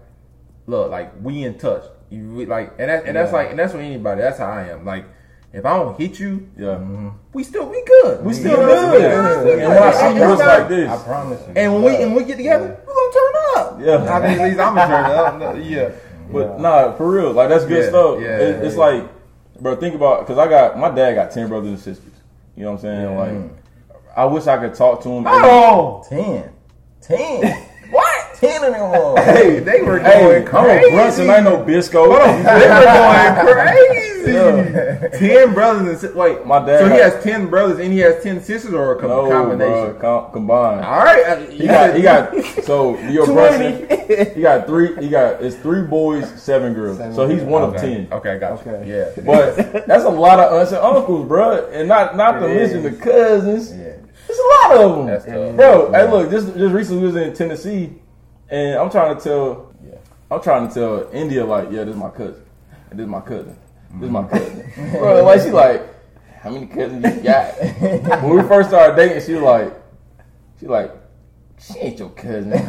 [0.67, 1.85] look, like we in touch.
[2.11, 4.21] You we, like, and that, and that's like, and that's with anybody.
[4.21, 4.85] That's how I am.
[4.85, 5.05] Like,
[5.55, 7.11] if I don't hit you, yeah, mm-hmm.
[7.33, 8.25] we still we good.
[8.25, 9.01] We still good.
[9.01, 9.65] Yeah.
[9.65, 10.91] And when I see you, it's like this.
[10.91, 11.53] I promise you.
[11.55, 13.81] And when we and we get together, we're gonna turn up.
[13.81, 15.57] Yeah, I mean at least I'm gonna turn up.
[15.65, 15.91] Yeah,
[16.33, 18.21] but nah, for real, like that's good stuff.
[18.21, 19.09] Yeah, it, it's like,
[19.61, 22.13] bro, think about because I got my dad got ten brothers and sisters.
[22.57, 23.17] You know what I'm saying?
[23.17, 23.65] Like,
[24.17, 25.25] I wish I could talk to him.
[25.27, 26.51] Oh, 10.
[27.01, 27.69] 10.
[28.45, 30.87] Hey, they were going hey, crazy.
[30.87, 32.09] I'm Brunson, I know Bisco.
[32.15, 34.15] They were going crazy.
[34.33, 35.09] Yeah.
[35.09, 36.81] Ten brothers and wait, my dad.
[36.81, 40.01] So he has ten brothers and he has ten sisters, or a com- no, combination?
[40.01, 40.85] Com- combined.
[40.85, 42.35] All right, uh, you got, you got.
[42.65, 43.81] So your brother,
[44.35, 44.97] you got three.
[44.97, 46.97] He got it's three boys, seven girls.
[46.97, 47.77] Seven so he's one okay.
[47.77, 48.13] of ten.
[48.13, 48.73] Okay, I got you.
[48.73, 48.89] Okay.
[48.89, 52.47] Yeah, but that's a lot of aunts and uncles, bro, and not not it to
[52.47, 52.73] is.
[52.73, 53.71] mention the cousins.
[53.77, 53.97] Yeah.
[54.27, 55.91] It's a lot of them, bro.
[55.91, 55.99] Yeah.
[55.99, 57.93] Hey, look, just just recently we was in Tennessee,
[58.51, 59.99] and I'm trying to tell, Yeah.
[60.31, 62.43] I'm trying to tell India like, yeah, this is my cousin,
[62.91, 63.57] and this is my cousin,
[63.95, 64.37] this is my mm-hmm.
[64.37, 65.25] cousin, bro.
[65.25, 65.83] Like she like,
[66.41, 67.55] how many cousins you got?
[68.23, 69.73] when we first started dating, she was like,
[70.61, 70.93] she like.
[71.59, 72.51] She ain't your cousin.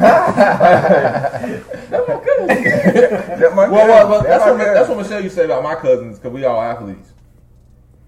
[1.90, 2.46] my cousin.
[2.46, 5.44] That my Well, well, well that that's my what that's what Michelle you to say
[5.44, 7.12] about my cousins because we all athletes.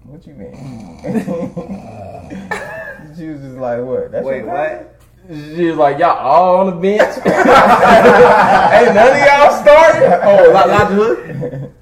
[0.03, 0.55] What you mean?
[3.15, 4.11] she was just like, what?
[4.11, 4.87] That's Wait, your cousin?
[4.87, 4.98] what?
[5.29, 7.01] She was like, y'all all on the bench.
[7.25, 10.21] Ain't none of y'all started.
[10.25, 11.73] Oh, like Elijah Hood.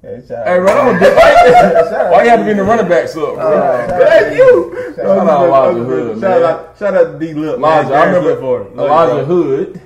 [0.00, 0.60] Hey, shout Hey, out.
[0.62, 1.12] bro, I'm a big.
[1.14, 3.38] Shout Why out you have to to be in the running backs up, bro?
[3.38, 4.94] Uh, shout out Hey, to you.
[4.96, 7.56] Shout out to Elijah Hood, Shout out, shout out to D Lip.
[7.58, 7.98] Elijah, man.
[7.98, 8.72] I Terrence remember Lip for it.
[8.86, 9.80] Elijah Hood.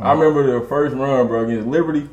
[0.00, 2.08] I remember the first run, bro, against Liberty.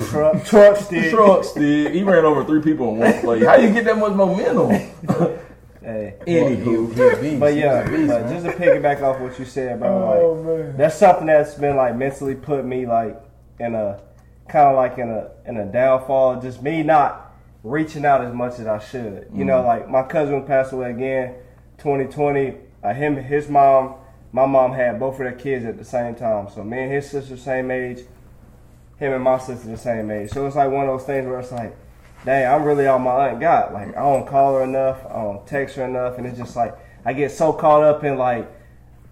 [0.00, 1.10] Truck, truck stick.
[1.12, 1.92] Truck stick.
[1.92, 3.40] He ran over three people in one play.
[3.44, 4.70] How you get that much momentum?
[5.82, 6.14] Hey.
[6.26, 7.38] Anywho, He a.
[7.38, 10.76] But yeah, beast, but just to piggyback off what you said, bro, Oh, like man.
[10.76, 13.20] that's something that's been like mentally put me like
[13.58, 14.00] in a
[14.48, 16.40] kind of like in a in a downfall.
[16.40, 17.32] Just me not
[17.64, 19.28] reaching out as much as I should.
[19.34, 21.34] You know, like my cousin passed away again,
[21.78, 22.56] 2020.
[22.84, 23.94] Uh, him, and his mom,
[24.32, 26.48] my mom had both of their kids at the same time.
[26.52, 28.00] So me and his sister same age.
[28.98, 30.30] Him and my sister the same age.
[30.30, 31.76] So it's like one of those things where it's like,
[32.24, 33.72] dang, I'm really all my aunt got.
[33.72, 36.76] Like I don't call her enough, I don't text her enough, and it's just like
[37.04, 38.50] I get so caught up in like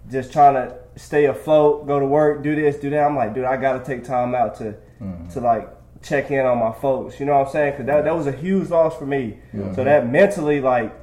[0.09, 3.03] just trying to stay afloat, go to work, do this, do that.
[3.03, 5.29] I'm like, dude, I got to take time out to mm-hmm.
[5.29, 5.69] to like
[6.01, 7.19] check in on my folks.
[7.19, 7.71] You know what I'm saying?
[7.73, 9.39] Because that that was a huge loss for me.
[9.75, 10.93] So that mentally, like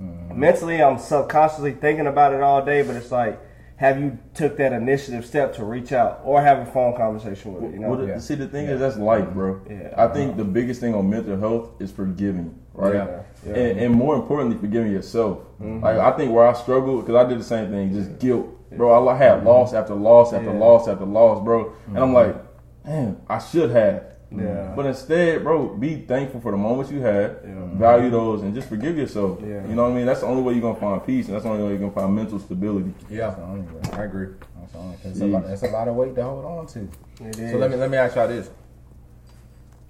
[0.00, 0.38] mm-hmm.
[0.38, 2.82] mentally, I'm subconsciously thinking about it all day.
[2.82, 3.40] But it's like,
[3.78, 7.62] have you took that initiative step to reach out or have a phone conversation with
[7.62, 7.70] her?
[7.70, 7.90] You know?
[7.90, 8.18] Well, Yeah.
[8.18, 9.60] see, the thing is, that's life, bro.
[9.70, 9.94] Yeah.
[9.96, 12.94] I think the biggest thing on mental health is forgiving, right?
[12.94, 13.20] Yeah.
[13.46, 13.54] Yeah.
[13.54, 15.38] And, and more importantly, forgiving yourself.
[15.62, 15.84] Mm-hmm.
[15.84, 19.08] Like I think where I struggled because I did the same thing, just guilt, bro.
[19.08, 20.58] I had loss after loss after Yeah.
[20.58, 21.72] loss after loss, bro.
[21.86, 22.34] And I'm like,
[22.84, 24.02] man, I should have.
[24.32, 24.42] Mm.
[24.42, 24.72] Yeah.
[24.76, 27.50] But instead, bro, be thankful for the moments you had, Yeah.
[27.74, 29.38] value those, and just forgive yourself.
[29.40, 29.66] Yeah.
[29.66, 30.06] You know what I mean?
[30.06, 31.92] That's the only way you're gonna find peace, and that's the only way you're gonna
[31.92, 32.92] find mental stability.
[33.08, 33.80] Yeah, That's the only way.
[33.94, 34.28] I agree.
[34.60, 36.66] That's the only- 'cause It's a, lot, it's a lot of weight to hold on
[36.66, 36.80] to.
[37.24, 37.52] It is.
[37.52, 38.50] So let me let me ask y'all this.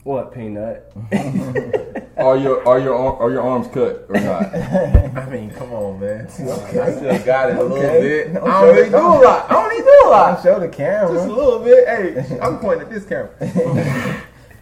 [0.04, 0.90] what peanut?
[2.16, 4.52] Are your are your ar- are your arms cut or not?
[4.54, 6.26] I mean, come on, man.
[6.26, 8.00] I still got it a little Okay.
[8.00, 8.36] bit.
[8.36, 8.46] I Okay.
[8.48, 9.50] don't really do a lot.
[9.50, 10.34] I don't really do a lot.
[10.36, 11.14] I'll show the camera.
[11.14, 11.86] Just a little bit.
[11.86, 13.30] Hey, I'm pointing at this camera.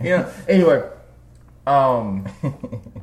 [0.03, 0.31] Yeah.
[0.49, 0.83] Anyway,
[1.67, 2.27] um,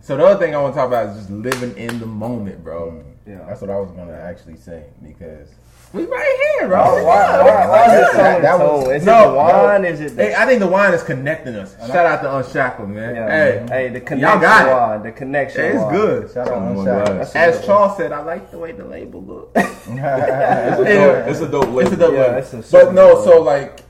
[0.01, 2.63] so the other thing I want to talk about is just living in the moment,
[2.63, 3.03] bro.
[3.27, 3.39] Yeah.
[3.47, 5.47] That's what I was gonna actually say because
[5.93, 6.81] We right here, bro.
[6.83, 9.85] Oh, why, why, why is it so That- that was- Is no, it the wine?
[9.85, 11.75] Is it the, Hey, I think the wine is connecting us.
[11.87, 13.15] Shout out to Unshackled, man.
[13.15, 13.29] yeah.
[13.29, 15.03] Hey, hey, the connection y'all got it.
[15.03, 15.93] the connection Hey, it's wine.
[15.93, 16.31] good.
[16.33, 17.05] shout out Someone on shot.
[17.05, 17.35] glass.
[17.35, 19.51] As Charles said, I like the way the label looks.
[19.85, 21.79] It's a dope, it's a dope label.
[21.79, 22.13] It's a double.
[22.15, 22.37] Yeah, label.
[22.39, 23.82] it's a but no, dope so like,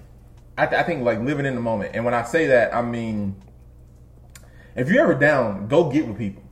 [0.58, 2.82] I, th- I think like living in the moment, and when I say that, I
[2.82, 3.36] mean
[4.76, 6.44] if you're ever down, go get with people.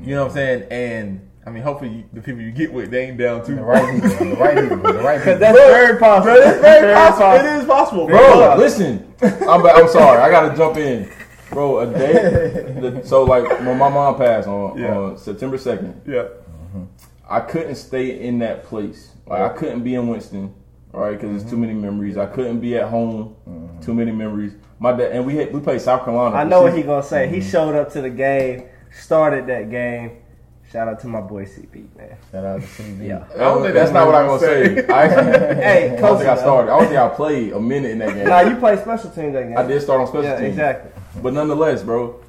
[0.00, 0.66] You know what I'm saying?
[0.70, 3.54] And I mean, hopefully you, the people you get with they ain't down too.
[3.54, 5.38] The right people, the right people, the right people.
[5.38, 6.24] That's very possible.
[6.34, 7.26] Bro, it's very Very possible.
[7.26, 7.46] possible.
[7.46, 8.56] It is possible, Bro, bro.
[8.56, 9.14] listen.
[9.22, 10.20] I'm, I'm sorry.
[10.20, 11.10] I gotta jump in,
[11.50, 11.78] bro.
[11.80, 12.62] A day.
[12.76, 14.96] The, so like when my mom passed on, Yeah.
[14.98, 16.28] on September second, Yeah.
[17.28, 19.12] I couldn't stay in that place.
[19.26, 20.52] Like I couldn't be in Winston,
[20.92, 21.12] right?
[21.12, 21.60] Because there's too mm-hmm.
[21.60, 22.16] many memories.
[22.16, 23.36] I couldn't be at home.
[23.48, 23.80] Mm-hmm.
[23.80, 24.54] Too many memories.
[24.78, 26.36] My dad and we had, we played South Carolina.
[26.36, 27.28] I know what he gonna say.
[27.28, 27.50] He mm-hmm.
[27.50, 30.22] showed up to the game, started that game.
[30.72, 32.16] Shout out to my boy CB, man.
[32.32, 33.06] Shout out to CB.
[33.06, 33.24] Yeah.
[33.34, 34.86] I don't think that's not what I'm gonna say.
[34.88, 36.38] I actually, Hey, I don't think I it up.
[36.40, 36.72] started.
[36.72, 38.26] I don't think I played a minute in that game.
[38.26, 39.56] Nah, you played special teams that game.
[39.56, 40.50] I did start on special Yeah, teams.
[40.50, 40.90] exactly.
[41.22, 42.20] But nonetheless, bro,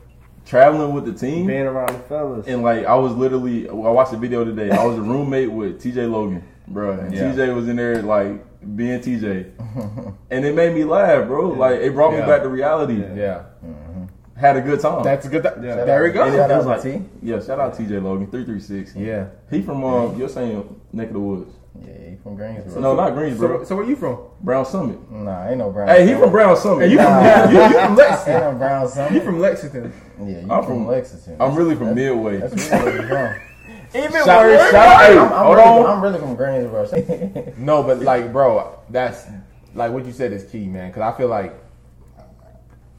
[0.45, 2.47] traveling with the team Being around the fellas.
[2.47, 4.69] and like I was literally, I watched the video today.
[4.69, 7.33] I was a roommate with TJ Logan, bro, and Yeah.
[7.33, 8.39] TJ was in there like
[8.75, 9.51] being TJ,
[10.31, 11.49] and it made me laugh, bro.
[11.49, 13.03] Like it brought me back to reality.
[13.15, 13.43] Yeah.
[14.35, 15.01] Had a good time.
[15.03, 15.41] That's a good.
[15.41, 15.83] Th- Yeah.
[15.83, 16.23] There we go.
[16.23, 17.01] And Shout it out to like, T.
[17.23, 18.95] yeah, shout out TJ Logan, three three six.
[18.95, 19.27] Yeah.
[19.49, 21.51] He from um, you're saying neck of the woods.
[21.79, 22.81] Yeah, he from Greensboro.
[22.81, 23.59] No, not Greensboro.
[23.59, 24.19] So, so where you from?
[24.41, 24.99] Brown Summit.
[25.11, 25.87] Nah, ain't no Brown.
[25.87, 26.85] Hey, he from Brown Summit.
[26.85, 27.49] Hey, you from Nah.
[27.49, 28.33] you, you from Lexington?
[28.43, 29.15] Ain't no Brown something.
[29.15, 29.93] You from Lexington?
[30.19, 31.37] Yeah, you I'm from, from- Lexington.
[31.39, 32.37] I'm really from Midway.
[32.37, 33.41] That's really where you from.
[33.95, 34.71] Even Shout, worse.
[34.71, 35.85] shout hey, I'm, I'm, hold really, on.
[35.85, 37.53] I'm really from Greensboro.
[37.57, 39.27] No, but like, bro, that's
[39.73, 40.89] like what you said is key, man.
[40.89, 41.53] Because I feel like,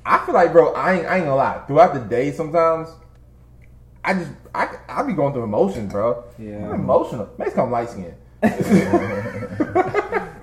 [0.06, 1.62] I feel like, bro, I ain't, I ain't gonna lie.
[1.66, 2.88] Throughout the day, sometimes
[4.02, 6.24] I just, I, I be going through emotions, bro.
[6.38, 6.70] Yeah.
[6.70, 7.28] I'm emotional.
[7.38, 8.14] Makes come light skin.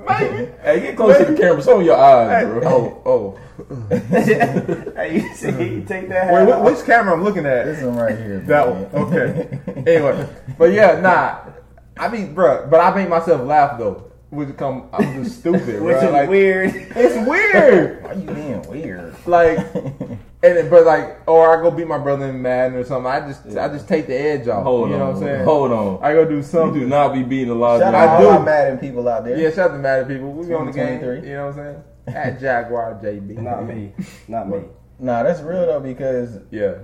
[0.07, 1.63] Hey, get close to the camera.
[1.63, 2.61] Show me your eyes, bro.
[2.65, 3.39] Oh, oh.
[3.95, 6.65] hey, you see, you take that Wait, hat wh- off.
[6.65, 7.65] which camera I'm looking at?
[7.65, 8.39] this one right here.
[8.39, 8.91] That man.
[8.91, 9.03] one.
[9.13, 9.59] Okay.
[9.87, 11.51] anyway, but yeah, nah.
[11.97, 14.11] I mean, bro, but I make myself laugh though.
[14.31, 16.07] Which come, I'm just stupid, Which bro.
[16.07, 16.71] is Like, weird.
[16.75, 18.03] it's weird.
[18.03, 19.15] Why you being weird?
[19.27, 23.09] like and then, but like or I go beat my brother in Madden or something.
[23.11, 24.63] I just I just take the edge off.
[24.63, 24.99] Hold you on.
[24.99, 25.43] know what I'm saying?
[25.45, 26.03] Hold on.
[26.03, 26.81] I go do You something.
[26.81, 28.39] do not be beating a lot of Shout young- out I to all do.
[28.39, 29.37] my Madden people out there.
[29.37, 30.31] Yeah, shout out to Madden people.
[30.33, 30.99] We be on the game.
[30.99, 31.29] 2023.
[31.29, 32.15] You know what I'm saying?
[32.17, 33.37] At Jaguar JB.
[33.37, 33.93] Not me.
[34.27, 34.61] Not me.
[34.99, 36.75] Nah, that's real though because Yeah.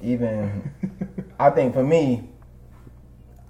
[0.00, 0.70] even
[1.38, 2.28] I think for me,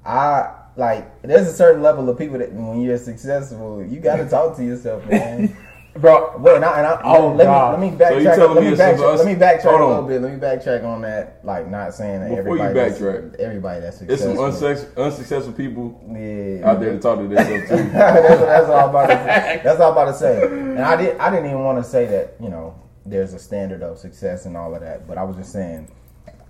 [0.05, 4.29] I like there's a certain level of people that when you're successful, you got to
[4.29, 5.57] talk to yourself, man.
[5.97, 7.81] Bro, Wait, and I, and I, Oh, let God.
[7.81, 8.35] me let me So you backtrack.
[8.37, 9.89] telling let, me me some of backtrack let me backtrack a on.
[9.89, 10.21] little bit.
[10.21, 11.41] Let me backtrack on that.
[11.43, 14.35] Like not saying that Before you everybody that's, backtrack, everybody that's successful.
[14.35, 15.03] There's some successful.
[15.05, 16.71] unsuccessful people yeah.
[16.71, 17.77] out there to talk to themselves too.
[17.93, 20.43] that's, that's all I'm about to, that's all I'm about to say.
[20.43, 23.83] And I did I didn't even want to say that, you know, there's a standard
[23.83, 25.91] of success and all of that, but I was just saying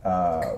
[0.04, 0.56] uh,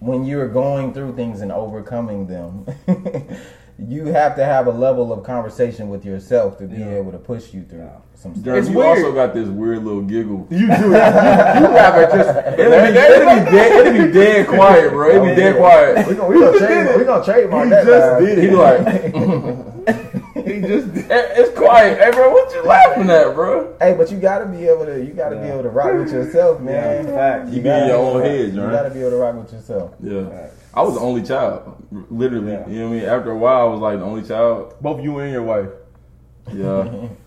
[0.00, 2.66] when you're going through things and overcoming them,
[3.78, 7.52] you have to have a level of conversation with yourself to be able to push
[7.52, 8.56] you through some stuff.
[8.56, 8.98] It's you weird.
[8.98, 10.46] also got this weird little giggle.
[10.50, 10.76] you do it.
[10.76, 13.86] You, you laugh at just It'll be, it'll be dead.
[13.86, 15.08] It'll be dead quiet, bro.
[15.10, 16.06] It'll be oh, dead quiet.
[16.08, 17.84] We gonna, we gonna trade we gonna trademark He that.
[17.84, 18.20] just guy.
[18.20, 21.98] did He be like, he just "Eh, it's quiet.
[21.98, 23.74] Hey, bro, what you laughing at, bro?
[23.80, 26.60] Hey, but you gotta be able to you gotta be able to rock with yourself,
[26.60, 27.06] man.
[27.06, 27.50] Facts.
[27.50, 29.52] You be gotta in your own to- head, You gotta be able to rock with
[29.52, 29.92] yourself.
[30.02, 30.48] Yeah.
[30.74, 31.76] I was the only child,
[32.10, 32.52] literally.
[32.52, 32.66] Yeah.
[32.68, 33.08] You know what I mean?
[33.08, 34.74] After a while, I was like the only child.
[34.80, 35.68] both you and your wife.
[36.52, 37.08] Yeah.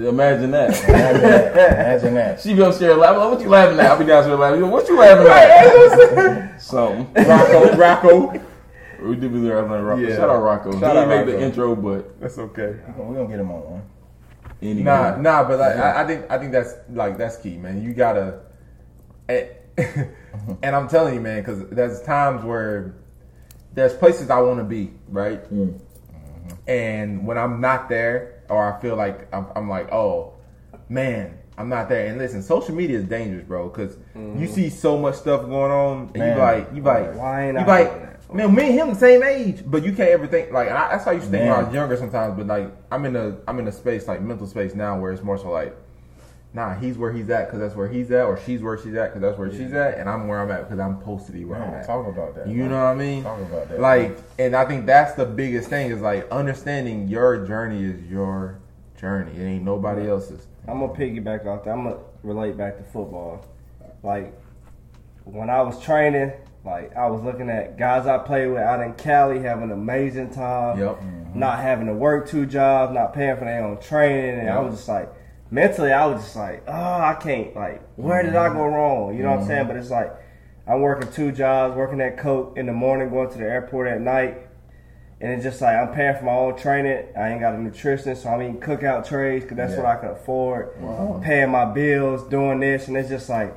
[0.00, 0.70] Imagine that.
[0.88, 1.52] Imagine that.
[1.52, 2.40] Imagine that.
[2.40, 3.18] She be upstairs laughing.
[3.20, 3.86] Like, what you laughing at?
[3.86, 4.70] I'll be downstairs laughing.
[4.70, 6.60] What you laughing at?
[6.62, 7.06] Something.
[7.26, 8.40] Rocco, Rocco.
[9.02, 10.00] We did be laughing at Rocco.
[10.02, 10.16] Yeah.
[10.16, 10.72] Shout out Rocco.
[10.72, 11.32] Shout he out didn't make Rocco.
[11.32, 12.76] the intro, but That's okay.
[12.98, 13.82] We gonna get him on one.
[14.62, 14.82] anyway.
[14.82, 17.82] Nah, nah, but like I, I think I think that's like that's key, man.
[17.82, 18.40] You gotta,
[19.28, 20.10] eh, and,
[20.62, 22.96] and I'm telling you, man, because there's times where
[23.74, 25.42] there's places I want to be, right?
[25.52, 25.80] Mm.
[26.66, 30.34] And when I'm not there, or I feel like I'm, I'm like, oh
[30.88, 32.06] man, I'm not there.
[32.06, 34.46] And listen, social media is dangerous, bro, because you mm-hmm.
[34.46, 36.36] see so much stuff going on, and Man.
[36.36, 38.09] you like, you like, Why ain't you I like, doing that?
[38.32, 40.68] Man, me and him the same age, but you can't ever think like.
[40.68, 42.36] I, that's how I used to think when I was younger sometimes.
[42.36, 45.22] But like, I'm in a, I'm in a space like mental space now where it's
[45.22, 45.76] more so like,
[46.52, 49.08] nah, he's where he's at because that's where he's at, or she's where she's at
[49.08, 51.44] because that's where she's at, and I'm where I'm at because I'm supposed to be
[51.44, 51.86] where I'm at.
[51.86, 52.48] talk about that.
[52.48, 52.70] You man.
[52.70, 53.22] know what I mean?
[53.22, 53.80] Talk about that.
[53.80, 58.60] Like, and I think that's the biggest thing is like understanding your journey is your
[58.98, 59.32] journey.
[59.40, 60.46] It ain't nobody else's.
[60.68, 61.70] I'm gonna piggyback off that.
[61.70, 63.44] I'm gonna relate back to football.
[64.02, 64.34] Like
[65.24, 66.32] when I was training,
[66.64, 70.30] like I was looking at guys I played with out in Cali having an amazing
[70.30, 70.78] time.
[70.78, 70.96] Yep.
[70.96, 71.38] Mm-hmm.
[71.38, 74.74] Not having to work two jobs, not paying for their own training, and I was
[74.76, 75.12] just like
[75.50, 77.54] mentally, I was just like, oh, I can't.
[77.54, 78.56] Like, where did I mm-hmm.
[78.56, 79.16] go wrong?
[79.16, 79.60] You know what I'm saying?
[79.60, 79.68] Mm-hmm.
[79.68, 80.12] But it's like
[80.66, 84.00] I'm working two jobs, working at Coke in the morning, going to the airport at
[84.00, 84.38] night.
[85.22, 87.06] And it's just like I'm paying for my own training.
[87.16, 89.82] I ain't got a nutritionist, so I'm eating cookout trays because that's Yeah.
[89.82, 90.70] what I can afford.
[91.22, 93.54] Paying my bills, doing this, and it's just like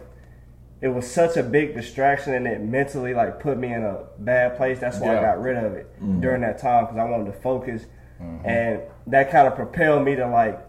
[0.83, 4.57] it was such a big distraction and it mentally like put me in a bad
[4.57, 4.79] place.
[4.79, 5.19] That's why Yeah.
[5.19, 6.19] I got rid of it mm-hmm.
[6.19, 7.85] during that time because I wanted to focus,
[8.21, 8.45] mm-hmm.
[8.45, 10.59] and that kind of propelled me to like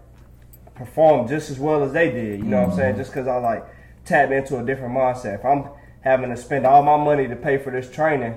[0.77, 2.39] perform just as well as they did.
[2.39, 2.79] You know what I'm mm-hmm.
[2.79, 2.97] saying?
[2.97, 3.65] Just because I like
[4.05, 5.41] tapped into a different mindset.
[5.41, 5.65] If I'm
[6.03, 8.37] having to spend all my money to pay for this training,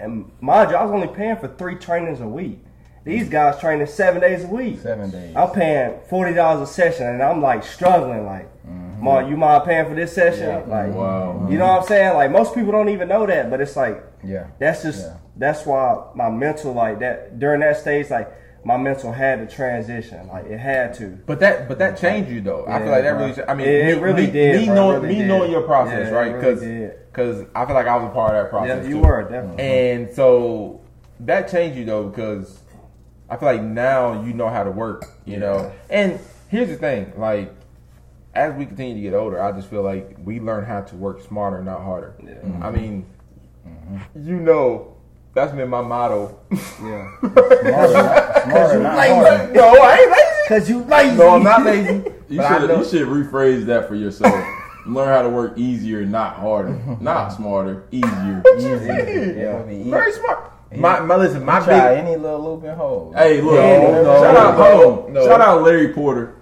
[0.00, 2.58] and mind you, I was only paying for three trainings a week.
[3.04, 4.80] These guys training seven days a week.
[4.80, 5.36] Seven days.
[5.36, 8.26] I'm paying forty dollars a session, and I'm like struggling.
[8.26, 8.50] Like,
[8.98, 10.48] Ma, you mind paying for this session?
[10.48, 10.62] Yeah.
[10.66, 11.46] Like, Wow.
[11.50, 12.14] you know what I'm saying?
[12.14, 14.44] Like, most people don't even know that, but it's like Yeah.
[14.58, 15.12] that's just Yeah.
[15.36, 18.30] that's why my mental like that during that stage, like
[18.64, 20.26] my mental had to transition.
[20.28, 21.18] Like, it had to.
[21.26, 22.64] But that, but that changed you though.
[22.66, 23.26] I feel like that bro.
[23.26, 23.42] really.
[23.48, 24.74] I mean, It- me, it really me, did, Me bro.
[24.74, 25.28] Knowing, really me did.
[25.28, 26.34] knowing your process, Yeah, right?
[26.34, 27.44] really Because.
[27.54, 28.82] I feel like I was a part of that process.
[28.82, 29.06] Yeah, you too.
[29.06, 29.62] were definitely.
[29.64, 30.80] And so
[31.20, 32.60] that changed you though because
[33.30, 35.70] I feel like now you know how to work, you know.
[35.88, 36.18] And
[36.48, 37.52] here's the thing, like
[38.36, 41.22] as we continue to get older, I just feel like we learn how to work
[41.22, 42.14] smarter, not harder.
[42.20, 42.74] I mm-hmm.
[42.74, 43.06] mean,
[43.66, 44.28] mm-hmm.
[44.28, 44.94] you know,
[45.34, 46.38] that's been my motto.
[46.50, 47.10] Yeah.
[47.20, 49.52] Smarter, not, smarter, not harder.
[49.52, 50.48] no, I ain't lazy.
[50.48, 51.16] Cause you lazy.
[51.16, 52.04] No, I'm not lazy.
[52.28, 54.34] You should you should rephrase that for yourself.
[54.86, 58.42] Learn how to work easier, not harder, not smarter, easier.
[58.56, 58.66] Easy.
[58.66, 59.62] Yeah.
[59.62, 60.18] It'll Very easy.
[60.18, 60.52] smart.
[60.74, 62.04] My, my listen, my Try big.
[62.04, 63.12] any little loop and hole.
[63.16, 65.24] Hey, look, No, no, shout out, no, hold no.
[65.24, 66.35] shout out Larry Porter.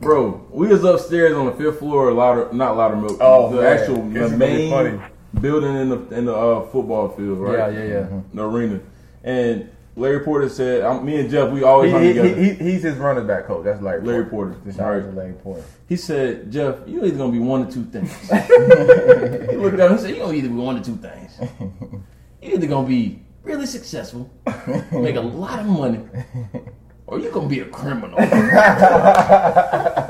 [0.00, 3.78] Bro, we was upstairs on the fifth floor of Louder, not Loudermilk, Oh, the man.
[3.78, 5.02] actual the is gonna be main
[5.40, 7.72] building in the in the uh, football field, right?
[7.72, 8.20] Yeah, yeah, yeah.
[8.32, 8.80] The arena,
[9.24, 12.70] and Larry Porter said, I'm, "Me and Jeff, we always He, he, together." he, he,
[12.72, 13.64] he's his running back coach.
[13.64, 14.00] That's Larry.
[14.00, 14.54] Larry Porter.
[14.54, 15.14] Porter, Shout right?
[15.14, 15.64] Larry Porter.
[15.86, 19.96] He said, "Jeff, you either gonna be one or two things." he looked at him.
[19.98, 21.38] He said, "You gonna either be one or two things.
[22.40, 24.30] You either gonna be really successful,
[24.92, 26.00] make a lot of money,
[27.10, 28.18] or you gonna be a criminal."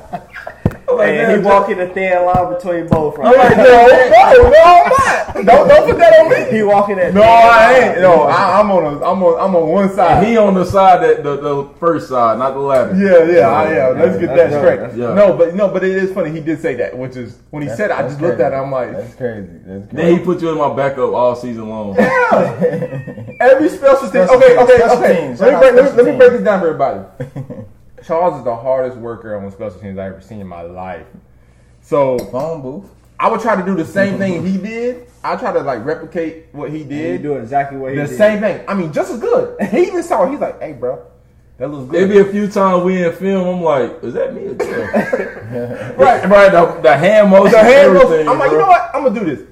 [1.15, 3.19] Hey, he walking the thin line between both.
[3.19, 3.27] Right?
[3.29, 5.35] I'm like, no, no, no, I'm not.
[5.47, 6.57] Don't, don't put that on me.
[6.57, 7.15] he walking that.
[7.15, 7.91] No, thin I line.
[7.93, 8.01] ain't.
[8.01, 10.27] No, I, I'm on a, I'm on, I'm on one And side.
[10.27, 12.95] he on the side that the, the first side, not the latter.
[12.97, 13.89] Yeah, yeah, I, yeah.
[13.89, 14.81] Let's get That's that straight.
[14.81, 15.17] That's dope.
[15.17, 16.31] No, but no, but it is funny.
[16.31, 18.41] He did say that, which is when he That's- said it, I that's just looked
[18.41, 18.61] at crazy.
[18.61, 18.65] it.
[18.65, 19.49] I'm like, That's crazy.
[19.65, 21.95] That's Then he put you in my backup all season long.
[21.97, 23.35] Yeah.
[23.41, 24.23] every special team.
[24.23, 25.35] Okay, okay, special okay.
[25.35, 27.65] Let me break, let me, special let me break this down for everybody.
[28.05, 31.07] Charles is the hardest worker on special teams I've ever seen in my life.
[31.83, 32.91] So Phone booth.
[33.19, 35.07] I would try to do the same thing he did.
[35.23, 37.23] I try to like replicate what he You did.
[37.23, 38.13] do exactly what he the did.
[38.13, 38.65] The same thing.
[38.67, 39.61] I mean, just as good.
[39.71, 40.31] He even saw it.
[40.31, 41.03] He's like, "Hey, bro,
[41.59, 43.47] that looks There good." be a few times we in film.
[43.57, 44.47] I'm like, is that me?
[44.47, 45.99] Or Jeff?
[45.99, 46.25] right.
[46.27, 48.09] right, the, the hand motion, The hand everything.
[48.11, 48.29] motion.
[48.29, 48.91] I'm like, you know what?
[48.95, 49.47] I'm gonna do this.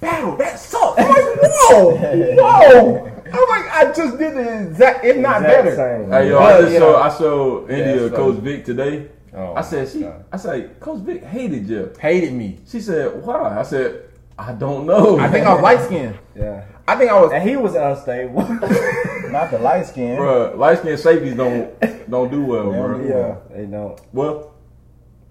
[0.00, 0.36] Battle.
[0.36, 1.00] That sucks.
[1.00, 1.96] I'm like, whoa,
[2.36, 3.17] whoa.
[3.32, 5.76] Oh I'm like, I just did the exact, if not Exact better.
[5.76, 6.10] same.
[6.10, 8.36] Hey yo, But, I just you show I showed India it's Coach.
[8.38, 9.08] Vic today.
[9.34, 10.24] Oh, I said she God.
[10.32, 11.92] I said Coach Vic hated you.
[12.00, 12.58] Hated me.
[12.66, 13.58] She said why?
[13.58, 14.04] I said
[14.38, 15.18] I don't know.
[15.18, 16.18] I think I was light skinned.
[16.36, 16.64] Yeah.
[16.86, 17.32] I think I was.
[17.32, 18.40] And he was unstable.
[19.30, 20.16] Not the light skin.
[20.16, 21.78] Bruh, light skin safeties don't
[22.10, 23.04] don't do well, bro.
[23.04, 23.36] yeah.
[23.54, 24.00] They don't.
[24.14, 24.54] Well,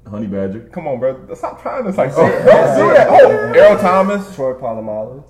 [0.07, 0.69] Honey Badger.
[0.71, 1.33] Come on, bro.
[1.33, 2.11] Stop trying to like.
[2.15, 3.07] Oh, don't do that.
[3.09, 4.35] Oh, Earl Thomas.
[4.35, 5.23] Troy Polamalu.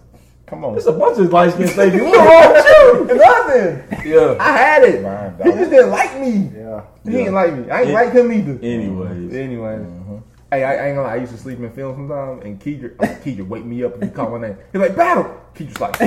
[0.48, 0.72] Come on.
[0.74, 2.02] There's a bunch of light skinned safeties.
[2.04, 3.16] What's wrong with you?
[3.18, 4.10] Nothing.
[4.10, 4.38] yeah.
[4.40, 5.02] I had it.
[5.02, 6.52] Brian He just didn't like me.
[6.58, 6.82] Yeah.
[7.04, 7.70] He didn't like me.
[7.70, 8.60] I ain't It- like him either.
[8.66, 9.34] Anyways.
[9.36, 9.76] Anyway.
[9.76, 10.18] Mm-hmm.
[10.50, 11.14] Hey, I, I ain't gonna lie.
[11.16, 14.04] I used to sleep in film sometimes, and Keidra, oh, Keidra, wake me up if
[14.04, 14.58] you call my name.
[14.72, 15.36] He's like, battle.
[15.54, 16.00] Keedra's like,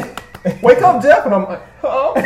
[0.63, 2.23] wake up, Jeff, and I'm like, huh?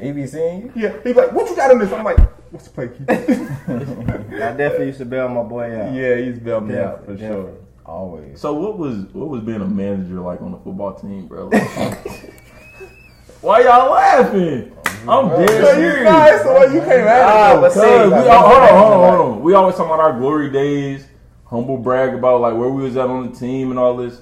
[0.00, 0.72] He be seeing you.
[0.74, 0.96] Yeah.
[1.04, 1.92] He's like, what you got in this?
[1.92, 2.18] I'm like,
[2.50, 4.32] what's the play, Keidra?
[4.42, 5.92] I definitely used to bail my boy out.
[5.94, 7.54] yeah, he's bailed me out for Definitely, sure.
[7.84, 8.40] Always.
[8.40, 11.50] So what was what was being a manager like on the football team, bro?
[13.40, 14.72] Why y'all laughing?
[15.08, 16.04] I'm dead So you serious.
[16.04, 19.16] guys, so what you came at Ah, it, but see, we hold on, hold on,
[19.18, 19.42] hold on.
[19.42, 21.06] We always talking about our glory days,
[21.46, 24.20] humble brag about like where we was at on the team and all this.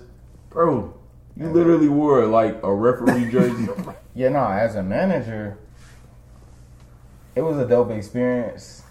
[0.48, 0.94] Bro,
[1.36, 3.68] you literally wore like a referee jersey.
[4.14, 5.58] Yeah, no, as a manager,
[7.36, 8.84] it was a dope experience.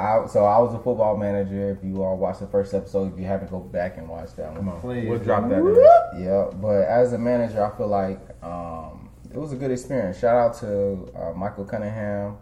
[0.00, 1.70] I, so I was a football manager.
[1.70, 4.46] If you all watched the first episode, if you haven't, go back and watch that
[4.48, 4.56] one.
[4.56, 5.58] Come on, Please, we'll drop that.
[5.58, 6.24] In.
[6.24, 10.18] Yeah, but as a manager, I feel like um, it was a good experience.
[10.18, 12.38] Shout out to uh, Michael Cunningham,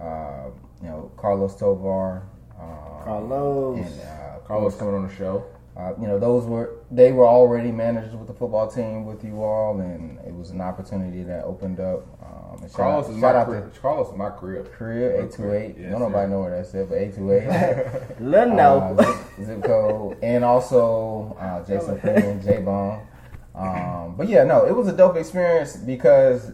[0.00, 0.46] uh,
[0.82, 2.22] you know Carlos Tovar,
[2.58, 3.78] uh, Carlos.
[3.78, 5.44] and uh, Carlos coming on the show.
[5.76, 9.42] uh, you know those were they were already managers with the football team with you
[9.42, 12.00] all, and it was an opportunity that opened up.
[12.22, 13.74] Um, and shout Carlos out, is shout my out crib.
[13.74, 14.72] to Carlos is my crib.
[14.72, 15.76] Career eight two eight.
[15.78, 16.30] Yes, Don't nobody sir.
[16.30, 17.46] know where that's at, but eight two eight.
[18.20, 18.96] Let uh, know.
[19.00, 23.06] zip, zip code, and also uh, Jason Freeman, J Bone.
[23.54, 26.52] Um, but yeah, no, it was a dope experience because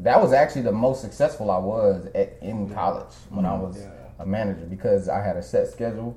[0.00, 3.80] that was actually the most successful I was at, in college when I was
[4.18, 6.16] a manager because I had a set schedule.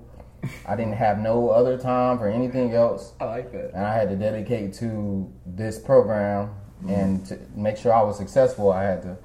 [0.68, 3.72] I didn't have no other time for anything else, I like that.
[3.74, 6.54] and I had to dedicate to this program
[6.84, 6.90] Mm-hmm.
[6.90, 8.72] and to make sure I was successful.
[8.72, 9.18] I had to,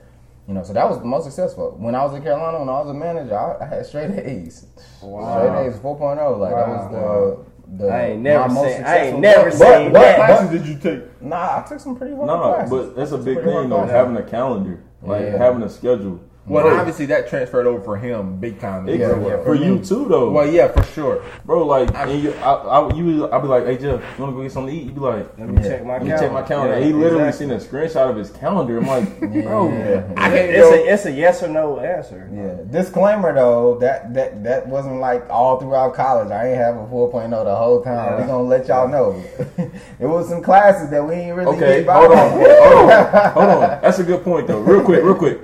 [0.47, 1.75] you know, so that was the most successful.
[1.79, 4.67] When I was in Carolina, when I was a manager, I, I had straight A's.
[5.03, 5.39] Wow.
[5.49, 6.39] Straight A's, 4.0.
[6.39, 7.89] Like that was the the.
[7.89, 10.17] I ain't never my most seen- I ain't successful- never but- seen but- that.
[10.17, 11.23] classes did you take?
[11.23, 12.71] Nah, I took some pretty hard No, classes.
[12.71, 13.85] but that's a big thing though.
[13.85, 15.37] Having a calendar, like Yeah.
[15.39, 16.21] having a schedule.
[16.51, 18.89] Well, Bro, obviously that transferred over for him big time.
[18.89, 19.85] Yeah, yeah, for for you mm-hmm.
[19.85, 20.31] too though.
[20.33, 21.23] Well, yeah, for sure.
[21.45, 24.43] bro, like, and you, I, I, you, I'll be like, hey Jeff, you wanna go
[24.43, 24.87] get something to eat?
[24.87, 25.69] You be like, Let me Yeah.
[25.69, 26.27] check my let me calendar.
[26.27, 26.79] check my calendar.
[26.81, 27.47] Yeah, he literally exactly.
[27.47, 28.79] seen a screenshot of his calendar.
[28.79, 30.13] I'm like, bro, Yeah.
[30.17, 30.75] I can't It's go.
[30.75, 32.29] a it's a yes or no answer.
[32.35, 32.57] Yeah.
[32.81, 36.33] Disclaimer though, that that that wasn't like all throughout college.
[36.33, 38.21] I ain't have a 4.0 the whole time.
[38.21, 39.23] We gonna let y'all know.
[40.01, 41.95] it was some classes that we ain't really Okay, get by.
[41.95, 43.81] hold on, hold on, hold on.
[43.83, 44.61] That's a good point though.
[44.61, 45.39] Real quick, real quick.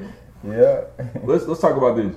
[0.48, 0.84] Yeah.
[1.24, 2.14] Let's let's talk about this.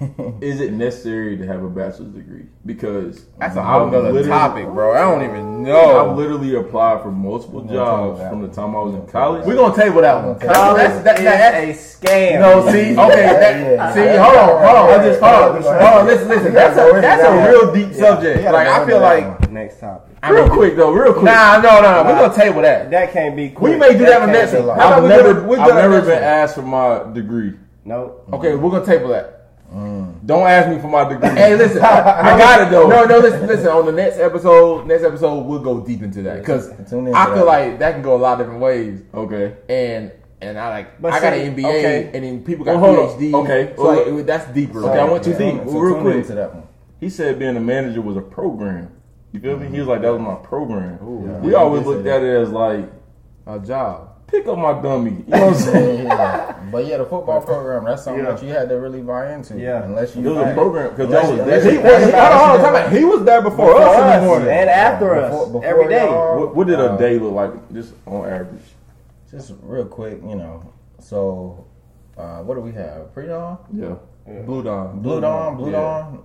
[0.40, 2.46] Is it necessary to have a bachelor's degree?
[2.64, 4.94] Because That's a whole nother topic, bro.
[4.94, 5.98] I don't even know.
[5.98, 9.06] I literally applied for multiple We're gonna table jobs from the time I was in
[9.06, 9.44] college.
[9.46, 10.38] We're gonna table that one.
[10.40, 12.40] College That's- that- that- is a scam.
[12.40, 16.06] No, see, okay, that, see, hold on, hold on, I just hold on, hold on.
[16.06, 16.46] Listen, listen.
[16.46, 17.98] You That's gotta go a that's a real deep Yeah.
[17.98, 18.44] subject.
[18.44, 19.50] Like I feel like.
[19.50, 20.16] Next topic.
[20.22, 21.24] I real mean, quick though, real quick.
[21.24, 22.04] Nah, no, no, no.
[22.10, 22.90] We're gonna table that.
[22.90, 23.50] That can't be.
[23.50, 23.72] Quick.
[23.74, 24.66] We may do that on can't next be- one.
[24.68, 26.62] like- How about I've we never, do it- we do I've never been asked for
[26.62, 27.54] my degree.
[27.86, 28.28] Nope.
[28.34, 29.32] Okay, we're gonna table that.
[29.72, 30.24] Mm.
[30.26, 31.28] Don't ask me for my degree.
[31.30, 32.88] Hey, listen, I got it though.
[32.88, 33.68] No, no, listen, listen.
[33.68, 37.46] On the next episode, next episode, we'll go deep into that because I feel that.
[37.46, 39.02] like that can go a lot of different ways.
[39.14, 39.56] Okay.
[39.68, 42.10] And and I like But I got an MBA, okay.
[42.12, 42.94] and then people got Well.
[43.16, 43.32] PhD.
[43.34, 44.84] Okay, so well, like, that's deeper.
[44.84, 45.38] Okay, I went too Yeah.
[45.38, 45.62] deep.
[45.68, 46.16] So Real quick.
[46.16, 46.64] into that one.
[47.00, 48.90] He said being a manager was a program.
[49.32, 49.68] You feel me?
[49.68, 50.98] He was like, that was my program.
[51.02, 52.90] Ooh, we always looked at it as like,
[53.46, 54.10] a job.
[54.26, 55.10] Pick up my dummy.
[55.10, 56.04] You know what I'm saying?
[56.06, 56.68] yeah.
[56.70, 58.32] But yeah, the football program, that's something Yeah.
[58.32, 59.58] that you had to really buy into.
[59.58, 59.84] Yeah.
[59.84, 61.60] Unless you It was a program because Unless was there.
[61.72, 61.86] He was.
[61.86, 62.96] Unless Hold on, hold on, you- time.
[62.96, 64.48] He was there before, Before us in the morning.
[64.48, 66.06] and after Before- us before every day.
[66.08, 68.62] What, what did a Uh, day look like, just on average?
[69.30, 70.62] Just real quick, you know.
[71.00, 71.64] So,
[72.18, 73.12] uh, what do we have?
[73.14, 73.94] Pre dawn, Yeah.
[74.26, 75.00] Blue Dawn.
[75.00, 75.78] blue dawn, blue Yeah.
[75.80, 76.24] dawn.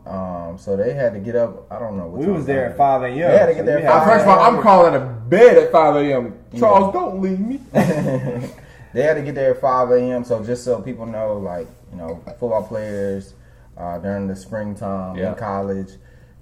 [0.51, 1.71] Um, so they had to get up.
[1.71, 2.07] I don't know.
[2.07, 3.15] What We was there at five a.m.
[3.15, 5.57] They had to get there we at had- first of all, I'm calling a bed
[5.57, 6.33] at 5 a.m.
[6.57, 7.59] Charles, don't leave me.
[7.71, 10.23] they had to get there at 5 a.m.
[10.23, 13.33] So just so people know, like you know, football players
[13.77, 15.29] uh, during the springtime Yeah.
[15.29, 15.91] in college,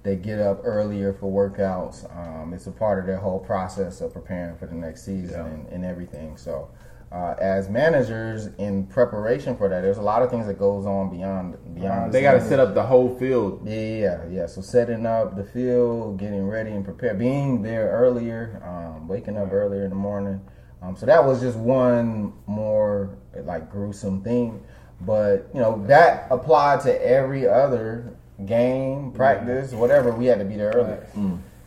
[0.03, 2.05] they get up earlier for workouts.
[2.18, 5.45] Um, it's a part of their whole process of preparing for the next season Yeah.
[5.45, 6.38] and, and everything.
[6.38, 6.70] So.
[7.12, 11.10] Uh, as managers in preparation for that, there's a lot of things that goes on
[11.10, 12.14] beyond beyond.
[12.14, 13.68] They the got to set up the whole field.
[13.68, 14.45] Yeah, yeah, yeah.
[14.45, 19.51] So setting up the field, getting ready and prepared, being there earlier, um, waking up
[19.51, 20.39] earlier in the morning.
[20.84, 24.64] Um, so that was just one more like gruesome thing,
[25.01, 30.12] but you know that applied to every other game, practice, whatever.
[30.12, 31.07] We had to be there earlier,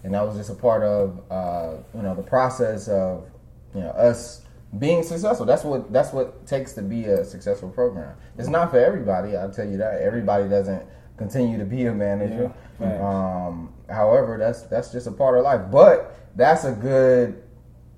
[0.05, 3.26] and that was just a part of uh, you know the process of
[3.74, 4.41] you know us
[4.78, 5.44] being successful.
[5.46, 8.16] That's what that's what takes to be a successful program.
[8.38, 9.36] It's not for everybody.
[9.36, 10.00] I'll tell you that.
[10.00, 10.82] Everybody doesn't
[11.16, 12.52] continue to be a manager.
[12.80, 15.70] Yeah, um, however, that's that's just a part of life.
[15.70, 17.42] But that's a good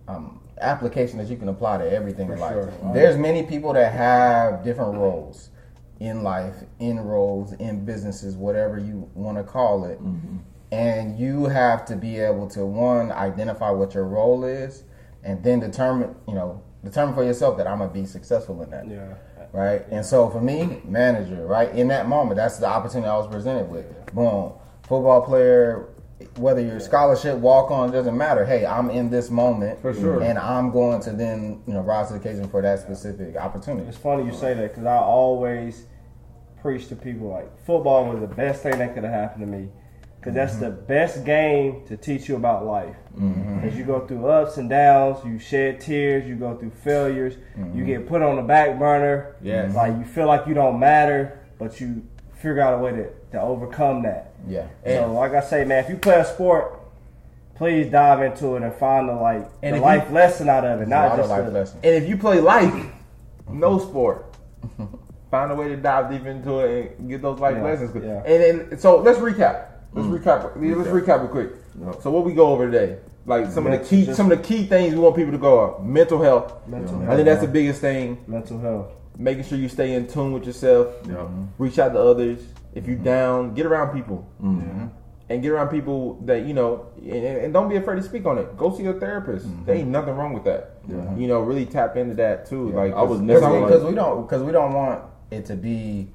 [0.09, 2.55] um, application that you can apply to everything in life.
[2.55, 2.73] sure.
[2.93, 5.51] There's many people that have different roles
[6.01, 9.99] in life, in roles, in businesses, whatever you want to call it.
[10.73, 14.83] And you have to be able to one identify what your role is,
[15.25, 18.87] and then determine, you know, determine for yourself that I'm gonna be successful in that
[18.87, 19.15] Yeah.
[19.53, 19.85] right?
[19.91, 21.71] And so for me, manager, right?
[21.75, 23.87] In that moment, that's the opportunity I was presented with.
[24.15, 24.53] Boom,
[24.83, 25.89] football player,
[26.37, 28.45] whether you're scholarship, walk on, doesn't matter.
[28.45, 30.23] Hey, I'm in this moment, For sure.
[30.23, 33.87] and I'm going to then you know rise to the occasion for that specific opportunity.
[33.89, 35.87] It's funny you say that because I always
[36.63, 39.69] preach to people like football was the best thing that could have happened to me
[40.25, 40.87] because that's the mm-hmm.
[40.87, 42.97] best game to teach you about life.
[43.15, 43.69] Mm-hmm.
[43.69, 47.63] As you go through ups and downs, you shed tears, you go through failures, you
[47.63, 47.85] mm-hmm.
[47.85, 49.37] get put on the back burner.
[49.43, 49.75] Yes.
[49.75, 52.07] like you feel like you don't matter, but you
[52.37, 54.33] figure out a way to, to overcome that.
[54.49, 56.81] Yeah, so, like I say, man, if you play a sport,
[57.55, 60.81] please dive into it and find the like And the life you- lesson out of
[60.81, 61.81] it, a not lot just of life the, lessons.
[61.85, 62.87] And if you play life,
[63.47, 64.35] no sport,
[65.31, 67.91] find a way to dive deep into it and get those life Yeah, lessons.
[68.03, 68.23] yeah.
[68.25, 69.67] And then, so let's recap.
[69.95, 70.11] Mm.
[70.11, 70.77] Let's recap.
[70.77, 71.53] Let's recap it quick.
[71.81, 72.03] Yep.
[72.03, 74.65] So what we go over today, like some of the key, some of the key
[74.65, 75.83] things we want people to go up.
[75.83, 76.67] Mental health.
[76.67, 77.13] mental Yeah.
[77.13, 78.23] I think that's the biggest thing.
[78.27, 78.93] mental health.
[79.17, 80.89] Making sure you stay in tune with yourself.
[81.09, 81.29] Yeah.
[81.59, 82.41] Reach out to others.
[82.75, 83.05] If you're mm-hmm.
[83.05, 84.27] down, get around people.
[84.43, 84.91] Mhm.
[85.31, 88.37] and get around people that you know, and, and don't be afraid to speak on
[88.37, 88.57] it.
[88.59, 89.47] Go see a therapist.
[89.47, 89.65] Mm-hmm.
[89.65, 90.79] There ain't nothing wrong with that.
[90.87, 91.17] Yeah.
[91.17, 92.71] You know, really tap into that too.
[92.71, 92.81] Yeah.
[92.81, 95.55] Like I was never all- like- because we don't because we don't want it to
[95.55, 96.09] be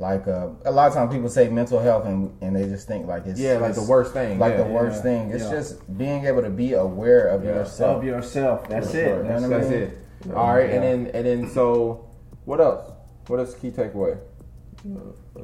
[0.00, 3.06] Like uh, a lot of times people say mental health and, and they just think
[3.06, 4.38] like it's Yeah, like the worst thing.
[4.38, 4.62] like yeah.
[4.64, 5.30] the worst yeah, thing.
[5.30, 5.50] It's yeah.
[5.50, 7.56] just being able to be aware of Yeah.
[7.56, 7.98] yourself.
[7.98, 8.66] Of yourself.
[8.66, 9.04] That's For it.
[9.04, 9.22] sure.
[9.24, 10.32] That's, You know what I That's mean?
[10.32, 10.34] it.
[10.34, 12.08] All right, and then and then so
[12.46, 12.90] what else?
[13.26, 13.54] What else?
[13.54, 14.18] Key takeaway?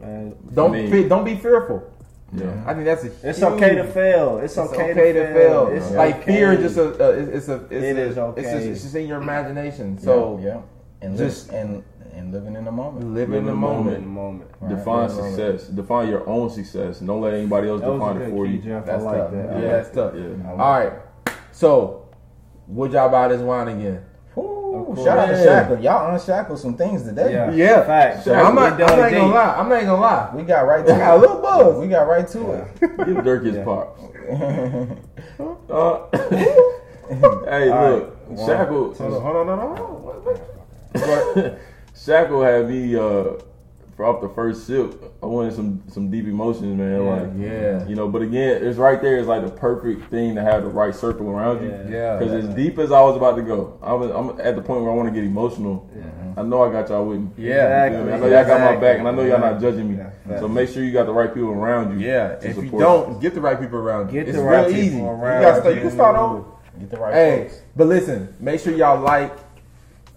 [0.00, 0.34] man.
[0.54, 1.92] Don't I mean- don't be fearful.
[2.32, 2.64] Yeah.
[2.66, 3.28] I think that's a.
[3.28, 4.38] It's okay to fail.
[4.38, 5.68] It's, It's okay, to, fail.
[5.68, 6.32] It's like okay.
[6.34, 6.88] fear, is just a.
[7.06, 7.54] Uh, it's, it's a.
[7.64, 8.40] It's It a, is okay.
[8.40, 9.98] It's just, it's just in your imagination.
[9.98, 10.60] So So yeah,
[11.02, 11.84] and just- just and
[12.16, 13.12] and living in the moment.
[13.14, 14.06] Living Live in the in the in the moment.
[14.06, 14.50] moment.
[14.60, 14.76] Right.
[14.76, 15.34] Define Yeah, right.
[15.36, 15.68] success.
[15.68, 16.98] Define your own success.
[17.00, 18.58] Don't let anybody else That was a define it for key, you.
[18.58, 18.86] Jeff.
[18.86, 19.32] That's I like tough.
[19.32, 19.62] that.
[19.62, 20.14] Yeah, that's tough.
[20.16, 20.50] Yeah.
[20.52, 20.92] All right.
[21.52, 22.08] So,
[22.68, 24.02] would y'all buy this wine again?
[24.38, 25.78] Ooh, shout out to Shackle.
[25.80, 27.32] Y'all unshackled some things today.
[27.32, 27.50] Yeah.
[27.52, 27.84] Yeah.
[27.84, 28.26] Facts.
[28.28, 28.72] I'm not.
[28.74, 29.54] I'm not gonna lie.
[29.56, 30.30] I'm not gonna lie.
[30.34, 31.78] We got right to I got a little buzz.
[31.80, 32.80] We got right to it.
[33.06, 33.64] Give Dirk his Yeah.
[33.64, 34.00] pops.
[35.38, 36.06] Uh,
[37.08, 38.38] hey, All look, right.
[38.46, 38.94] Shackle.
[38.94, 39.22] Hold on.
[39.22, 39.46] Hold on.
[39.46, 39.86] Hold on.
[41.02, 41.58] Hold on.
[41.96, 42.22] Wait, wait.
[42.22, 43.40] Shackle had me uh,
[43.96, 44.94] for off the first sip.
[45.22, 47.02] I wanted some some deep emotions, man.
[47.04, 47.10] Yeah.
[47.10, 47.88] like, Yeah.
[47.88, 48.08] you know.
[48.08, 49.16] But again, it's right there.
[49.18, 51.70] It's like the perfect thing to have the right circle around you.
[51.70, 51.88] Yeah.
[51.88, 52.16] Yeah.
[52.18, 54.82] Because as deep as I was about to go, I was, I'm at the point
[54.82, 55.88] where I want to get emotional.
[55.96, 56.04] Yeah.
[56.38, 57.28] I know I got y'all with me.
[57.38, 57.86] Yeah.
[57.86, 58.12] You feel me?
[58.12, 59.96] I know y'all got my back, and I know y'all not judging me.
[60.28, 60.38] Yeah.
[60.38, 62.06] So make sure you got the right people around you.
[62.06, 62.34] Yeah.
[62.36, 64.20] to If you don't, get the right people around you.
[64.20, 65.00] Get it's the right real people easy.
[65.00, 65.86] around you, gotta start, you you.
[65.88, 66.44] can start over.
[66.78, 67.62] Get the right Hey, folks.
[67.74, 69.32] but listen, make sure y'all like.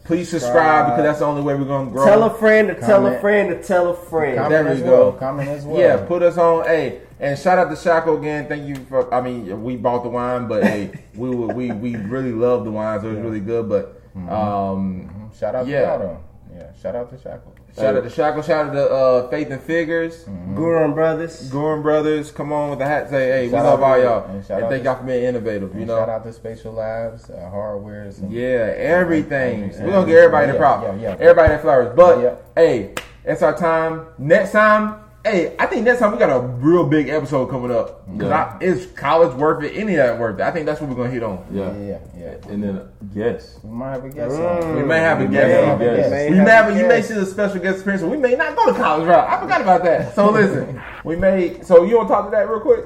[0.09, 0.85] Please subscribe Subscribe.
[0.87, 2.03] because that's the only way we're gonna grow.
[2.03, 4.37] Tell a friend to tell a friend to tell a friend.
[4.37, 4.51] Comment.
[4.51, 5.11] Comment There as we well.
[5.11, 5.17] go.
[5.19, 5.79] Comment as well.
[5.79, 6.65] Yeah, put us on.
[6.65, 8.47] Hey, and shout out to Shaco again.
[8.47, 9.13] Thank you for.
[9.13, 12.71] I mean, we bought the wine, but hey, we were, we we really love the
[12.71, 13.69] wine, so it was really good.
[13.69, 15.81] But um, Shout out Yeah.
[15.97, 16.23] to y'all.
[16.55, 17.53] Yeah, shout out to Shackle.
[17.75, 18.43] Shout out to Shaco.
[18.45, 21.49] Shout out to uh, Faith and Figures, Gurun Brothers.
[21.51, 22.31] Gorin Brothers.
[22.31, 23.09] Come on with the hat.
[23.09, 25.73] Say hey, we love all y'all, and and, thank to- y'all for being innovative.
[25.75, 28.11] You know, shout out to Spatial Labs, uh, Hardware.
[28.11, 29.63] Some, Yeah, everything.
[29.63, 29.85] Everything.
[29.85, 30.83] We're gonna give everybody the Yeah, props.
[30.87, 31.15] yeah, yeah.
[31.19, 31.93] Everybody the flowers.
[31.95, 32.35] But Yeah.
[32.55, 32.93] hey,
[33.25, 34.05] it's our time.
[34.17, 34.95] Next time,
[35.25, 38.05] hey, I think next time we got a real big episode coming up.
[38.17, 38.57] 'Cause Yeah.
[38.59, 39.73] I, is college worth it?
[39.75, 40.43] Any of that worth it?
[40.43, 41.39] I think that's what we're gonna hit on.
[41.51, 41.71] Yeah.
[41.73, 41.97] yeah, yeah.
[42.19, 42.51] yeah.
[42.51, 42.81] And then
[43.13, 43.59] yes.
[43.63, 44.63] We might have a guest Mm.
[44.63, 44.75] on.
[44.77, 45.47] We may have a We guest.
[45.47, 45.65] may on.
[45.67, 46.11] have a guest.
[46.11, 48.01] May We may have, a you may see the special guest appearance.
[48.03, 49.29] We may not go to college route.
[49.29, 50.15] I forgot about that.
[50.15, 51.61] So listen, we may.
[51.63, 52.85] So you want to talk to that real quick?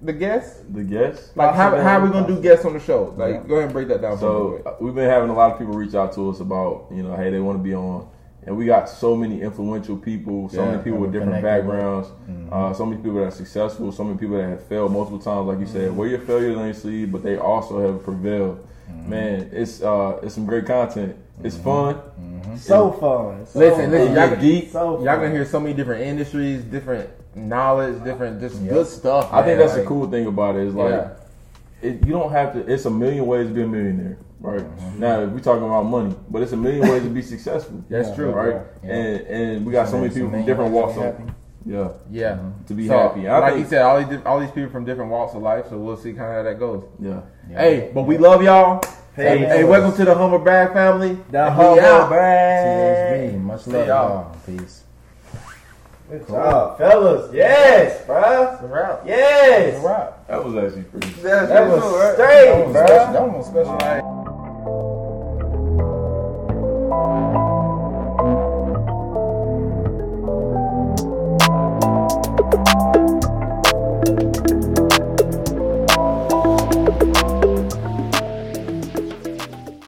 [0.00, 1.36] The guest, The guest.
[1.36, 3.14] like how, how are we gonna do guests on the show?
[3.16, 3.40] Like, Yeah.
[3.48, 4.16] go ahead and break that down.
[4.16, 4.66] for me real So quick.
[4.66, 7.16] uh, we've been having a lot of people reach out to us about, you know,
[7.16, 8.06] hey, they want to be on,
[8.46, 11.76] and we got so many influential people, so Yeah, many people with different connected with.
[11.76, 12.52] backgrounds, mm-hmm.
[12.52, 15.46] uh, so many people that are successful, so many people that have failed multiple times,
[15.48, 15.96] like you said, mm-hmm.
[15.96, 18.66] wear your failures on your sleeve, but they also have prevailed.
[18.90, 19.10] Mm-hmm.
[19.10, 21.14] Man, it's uh, it's some great content.
[21.44, 22.00] It's fun.
[22.56, 23.46] So fun.
[23.46, 24.70] So Listen, listen, y'all get can, deep.
[24.70, 25.20] So y'all fun.
[25.20, 28.72] gonna hear so many different industries, different knowledge, different just Yeah.
[28.72, 29.32] good stuff.
[29.32, 30.62] I think that's Like, the cool thing about it.
[30.66, 31.08] Is like Yeah.
[31.82, 32.72] it, you don't have to.
[32.72, 34.60] It's a million ways to be a millionaire, right?
[34.60, 35.00] Mm-hmm.
[35.00, 37.84] Now we talking about money, but it's a million ways to be successful.
[37.90, 38.30] That's true.
[38.30, 38.62] right?
[38.84, 38.90] Yeah.
[38.94, 41.24] And and we got so many people from different walks of happy.
[41.66, 43.28] yeah Yeah, to be So, happy.
[43.28, 45.66] I like think, you said, all these all these people from different walks of life.
[45.68, 46.84] So we'll see kind of how that goes.
[47.00, 47.20] yeah.
[47.50, 47.58] Yeah.
[47.60, 48.82] Hey, but we love y'all.
[49.16, 51.18] Hey, Hey, welcome to the Humble Brag family.
[51.30, 52.08] The And we humble out.
[52.08, 53.32] brag.
[53.34, 53.40] THB.
[53.42, 54.08] Much love, y'all.
[54.08, 54.36] y'all.
[54.46, 54.84] Peace.
[56.08, 57.34] Good job, fellas.
[57.34, 58.54] Yes, bruh.
[58.54, 59.02] It's a wrap.
[59.04, 59.82] Yes.
[59.82, 60.28] All right.
[60.28, 61.08] That was actually pretty.
[61.20, 62.14] That was All right.
[62.14, 62.86] straight, That was bruh.
[62.86, 63.12] special.
[63.12, 63.70] That was special.
[63.72, 64.17] All right.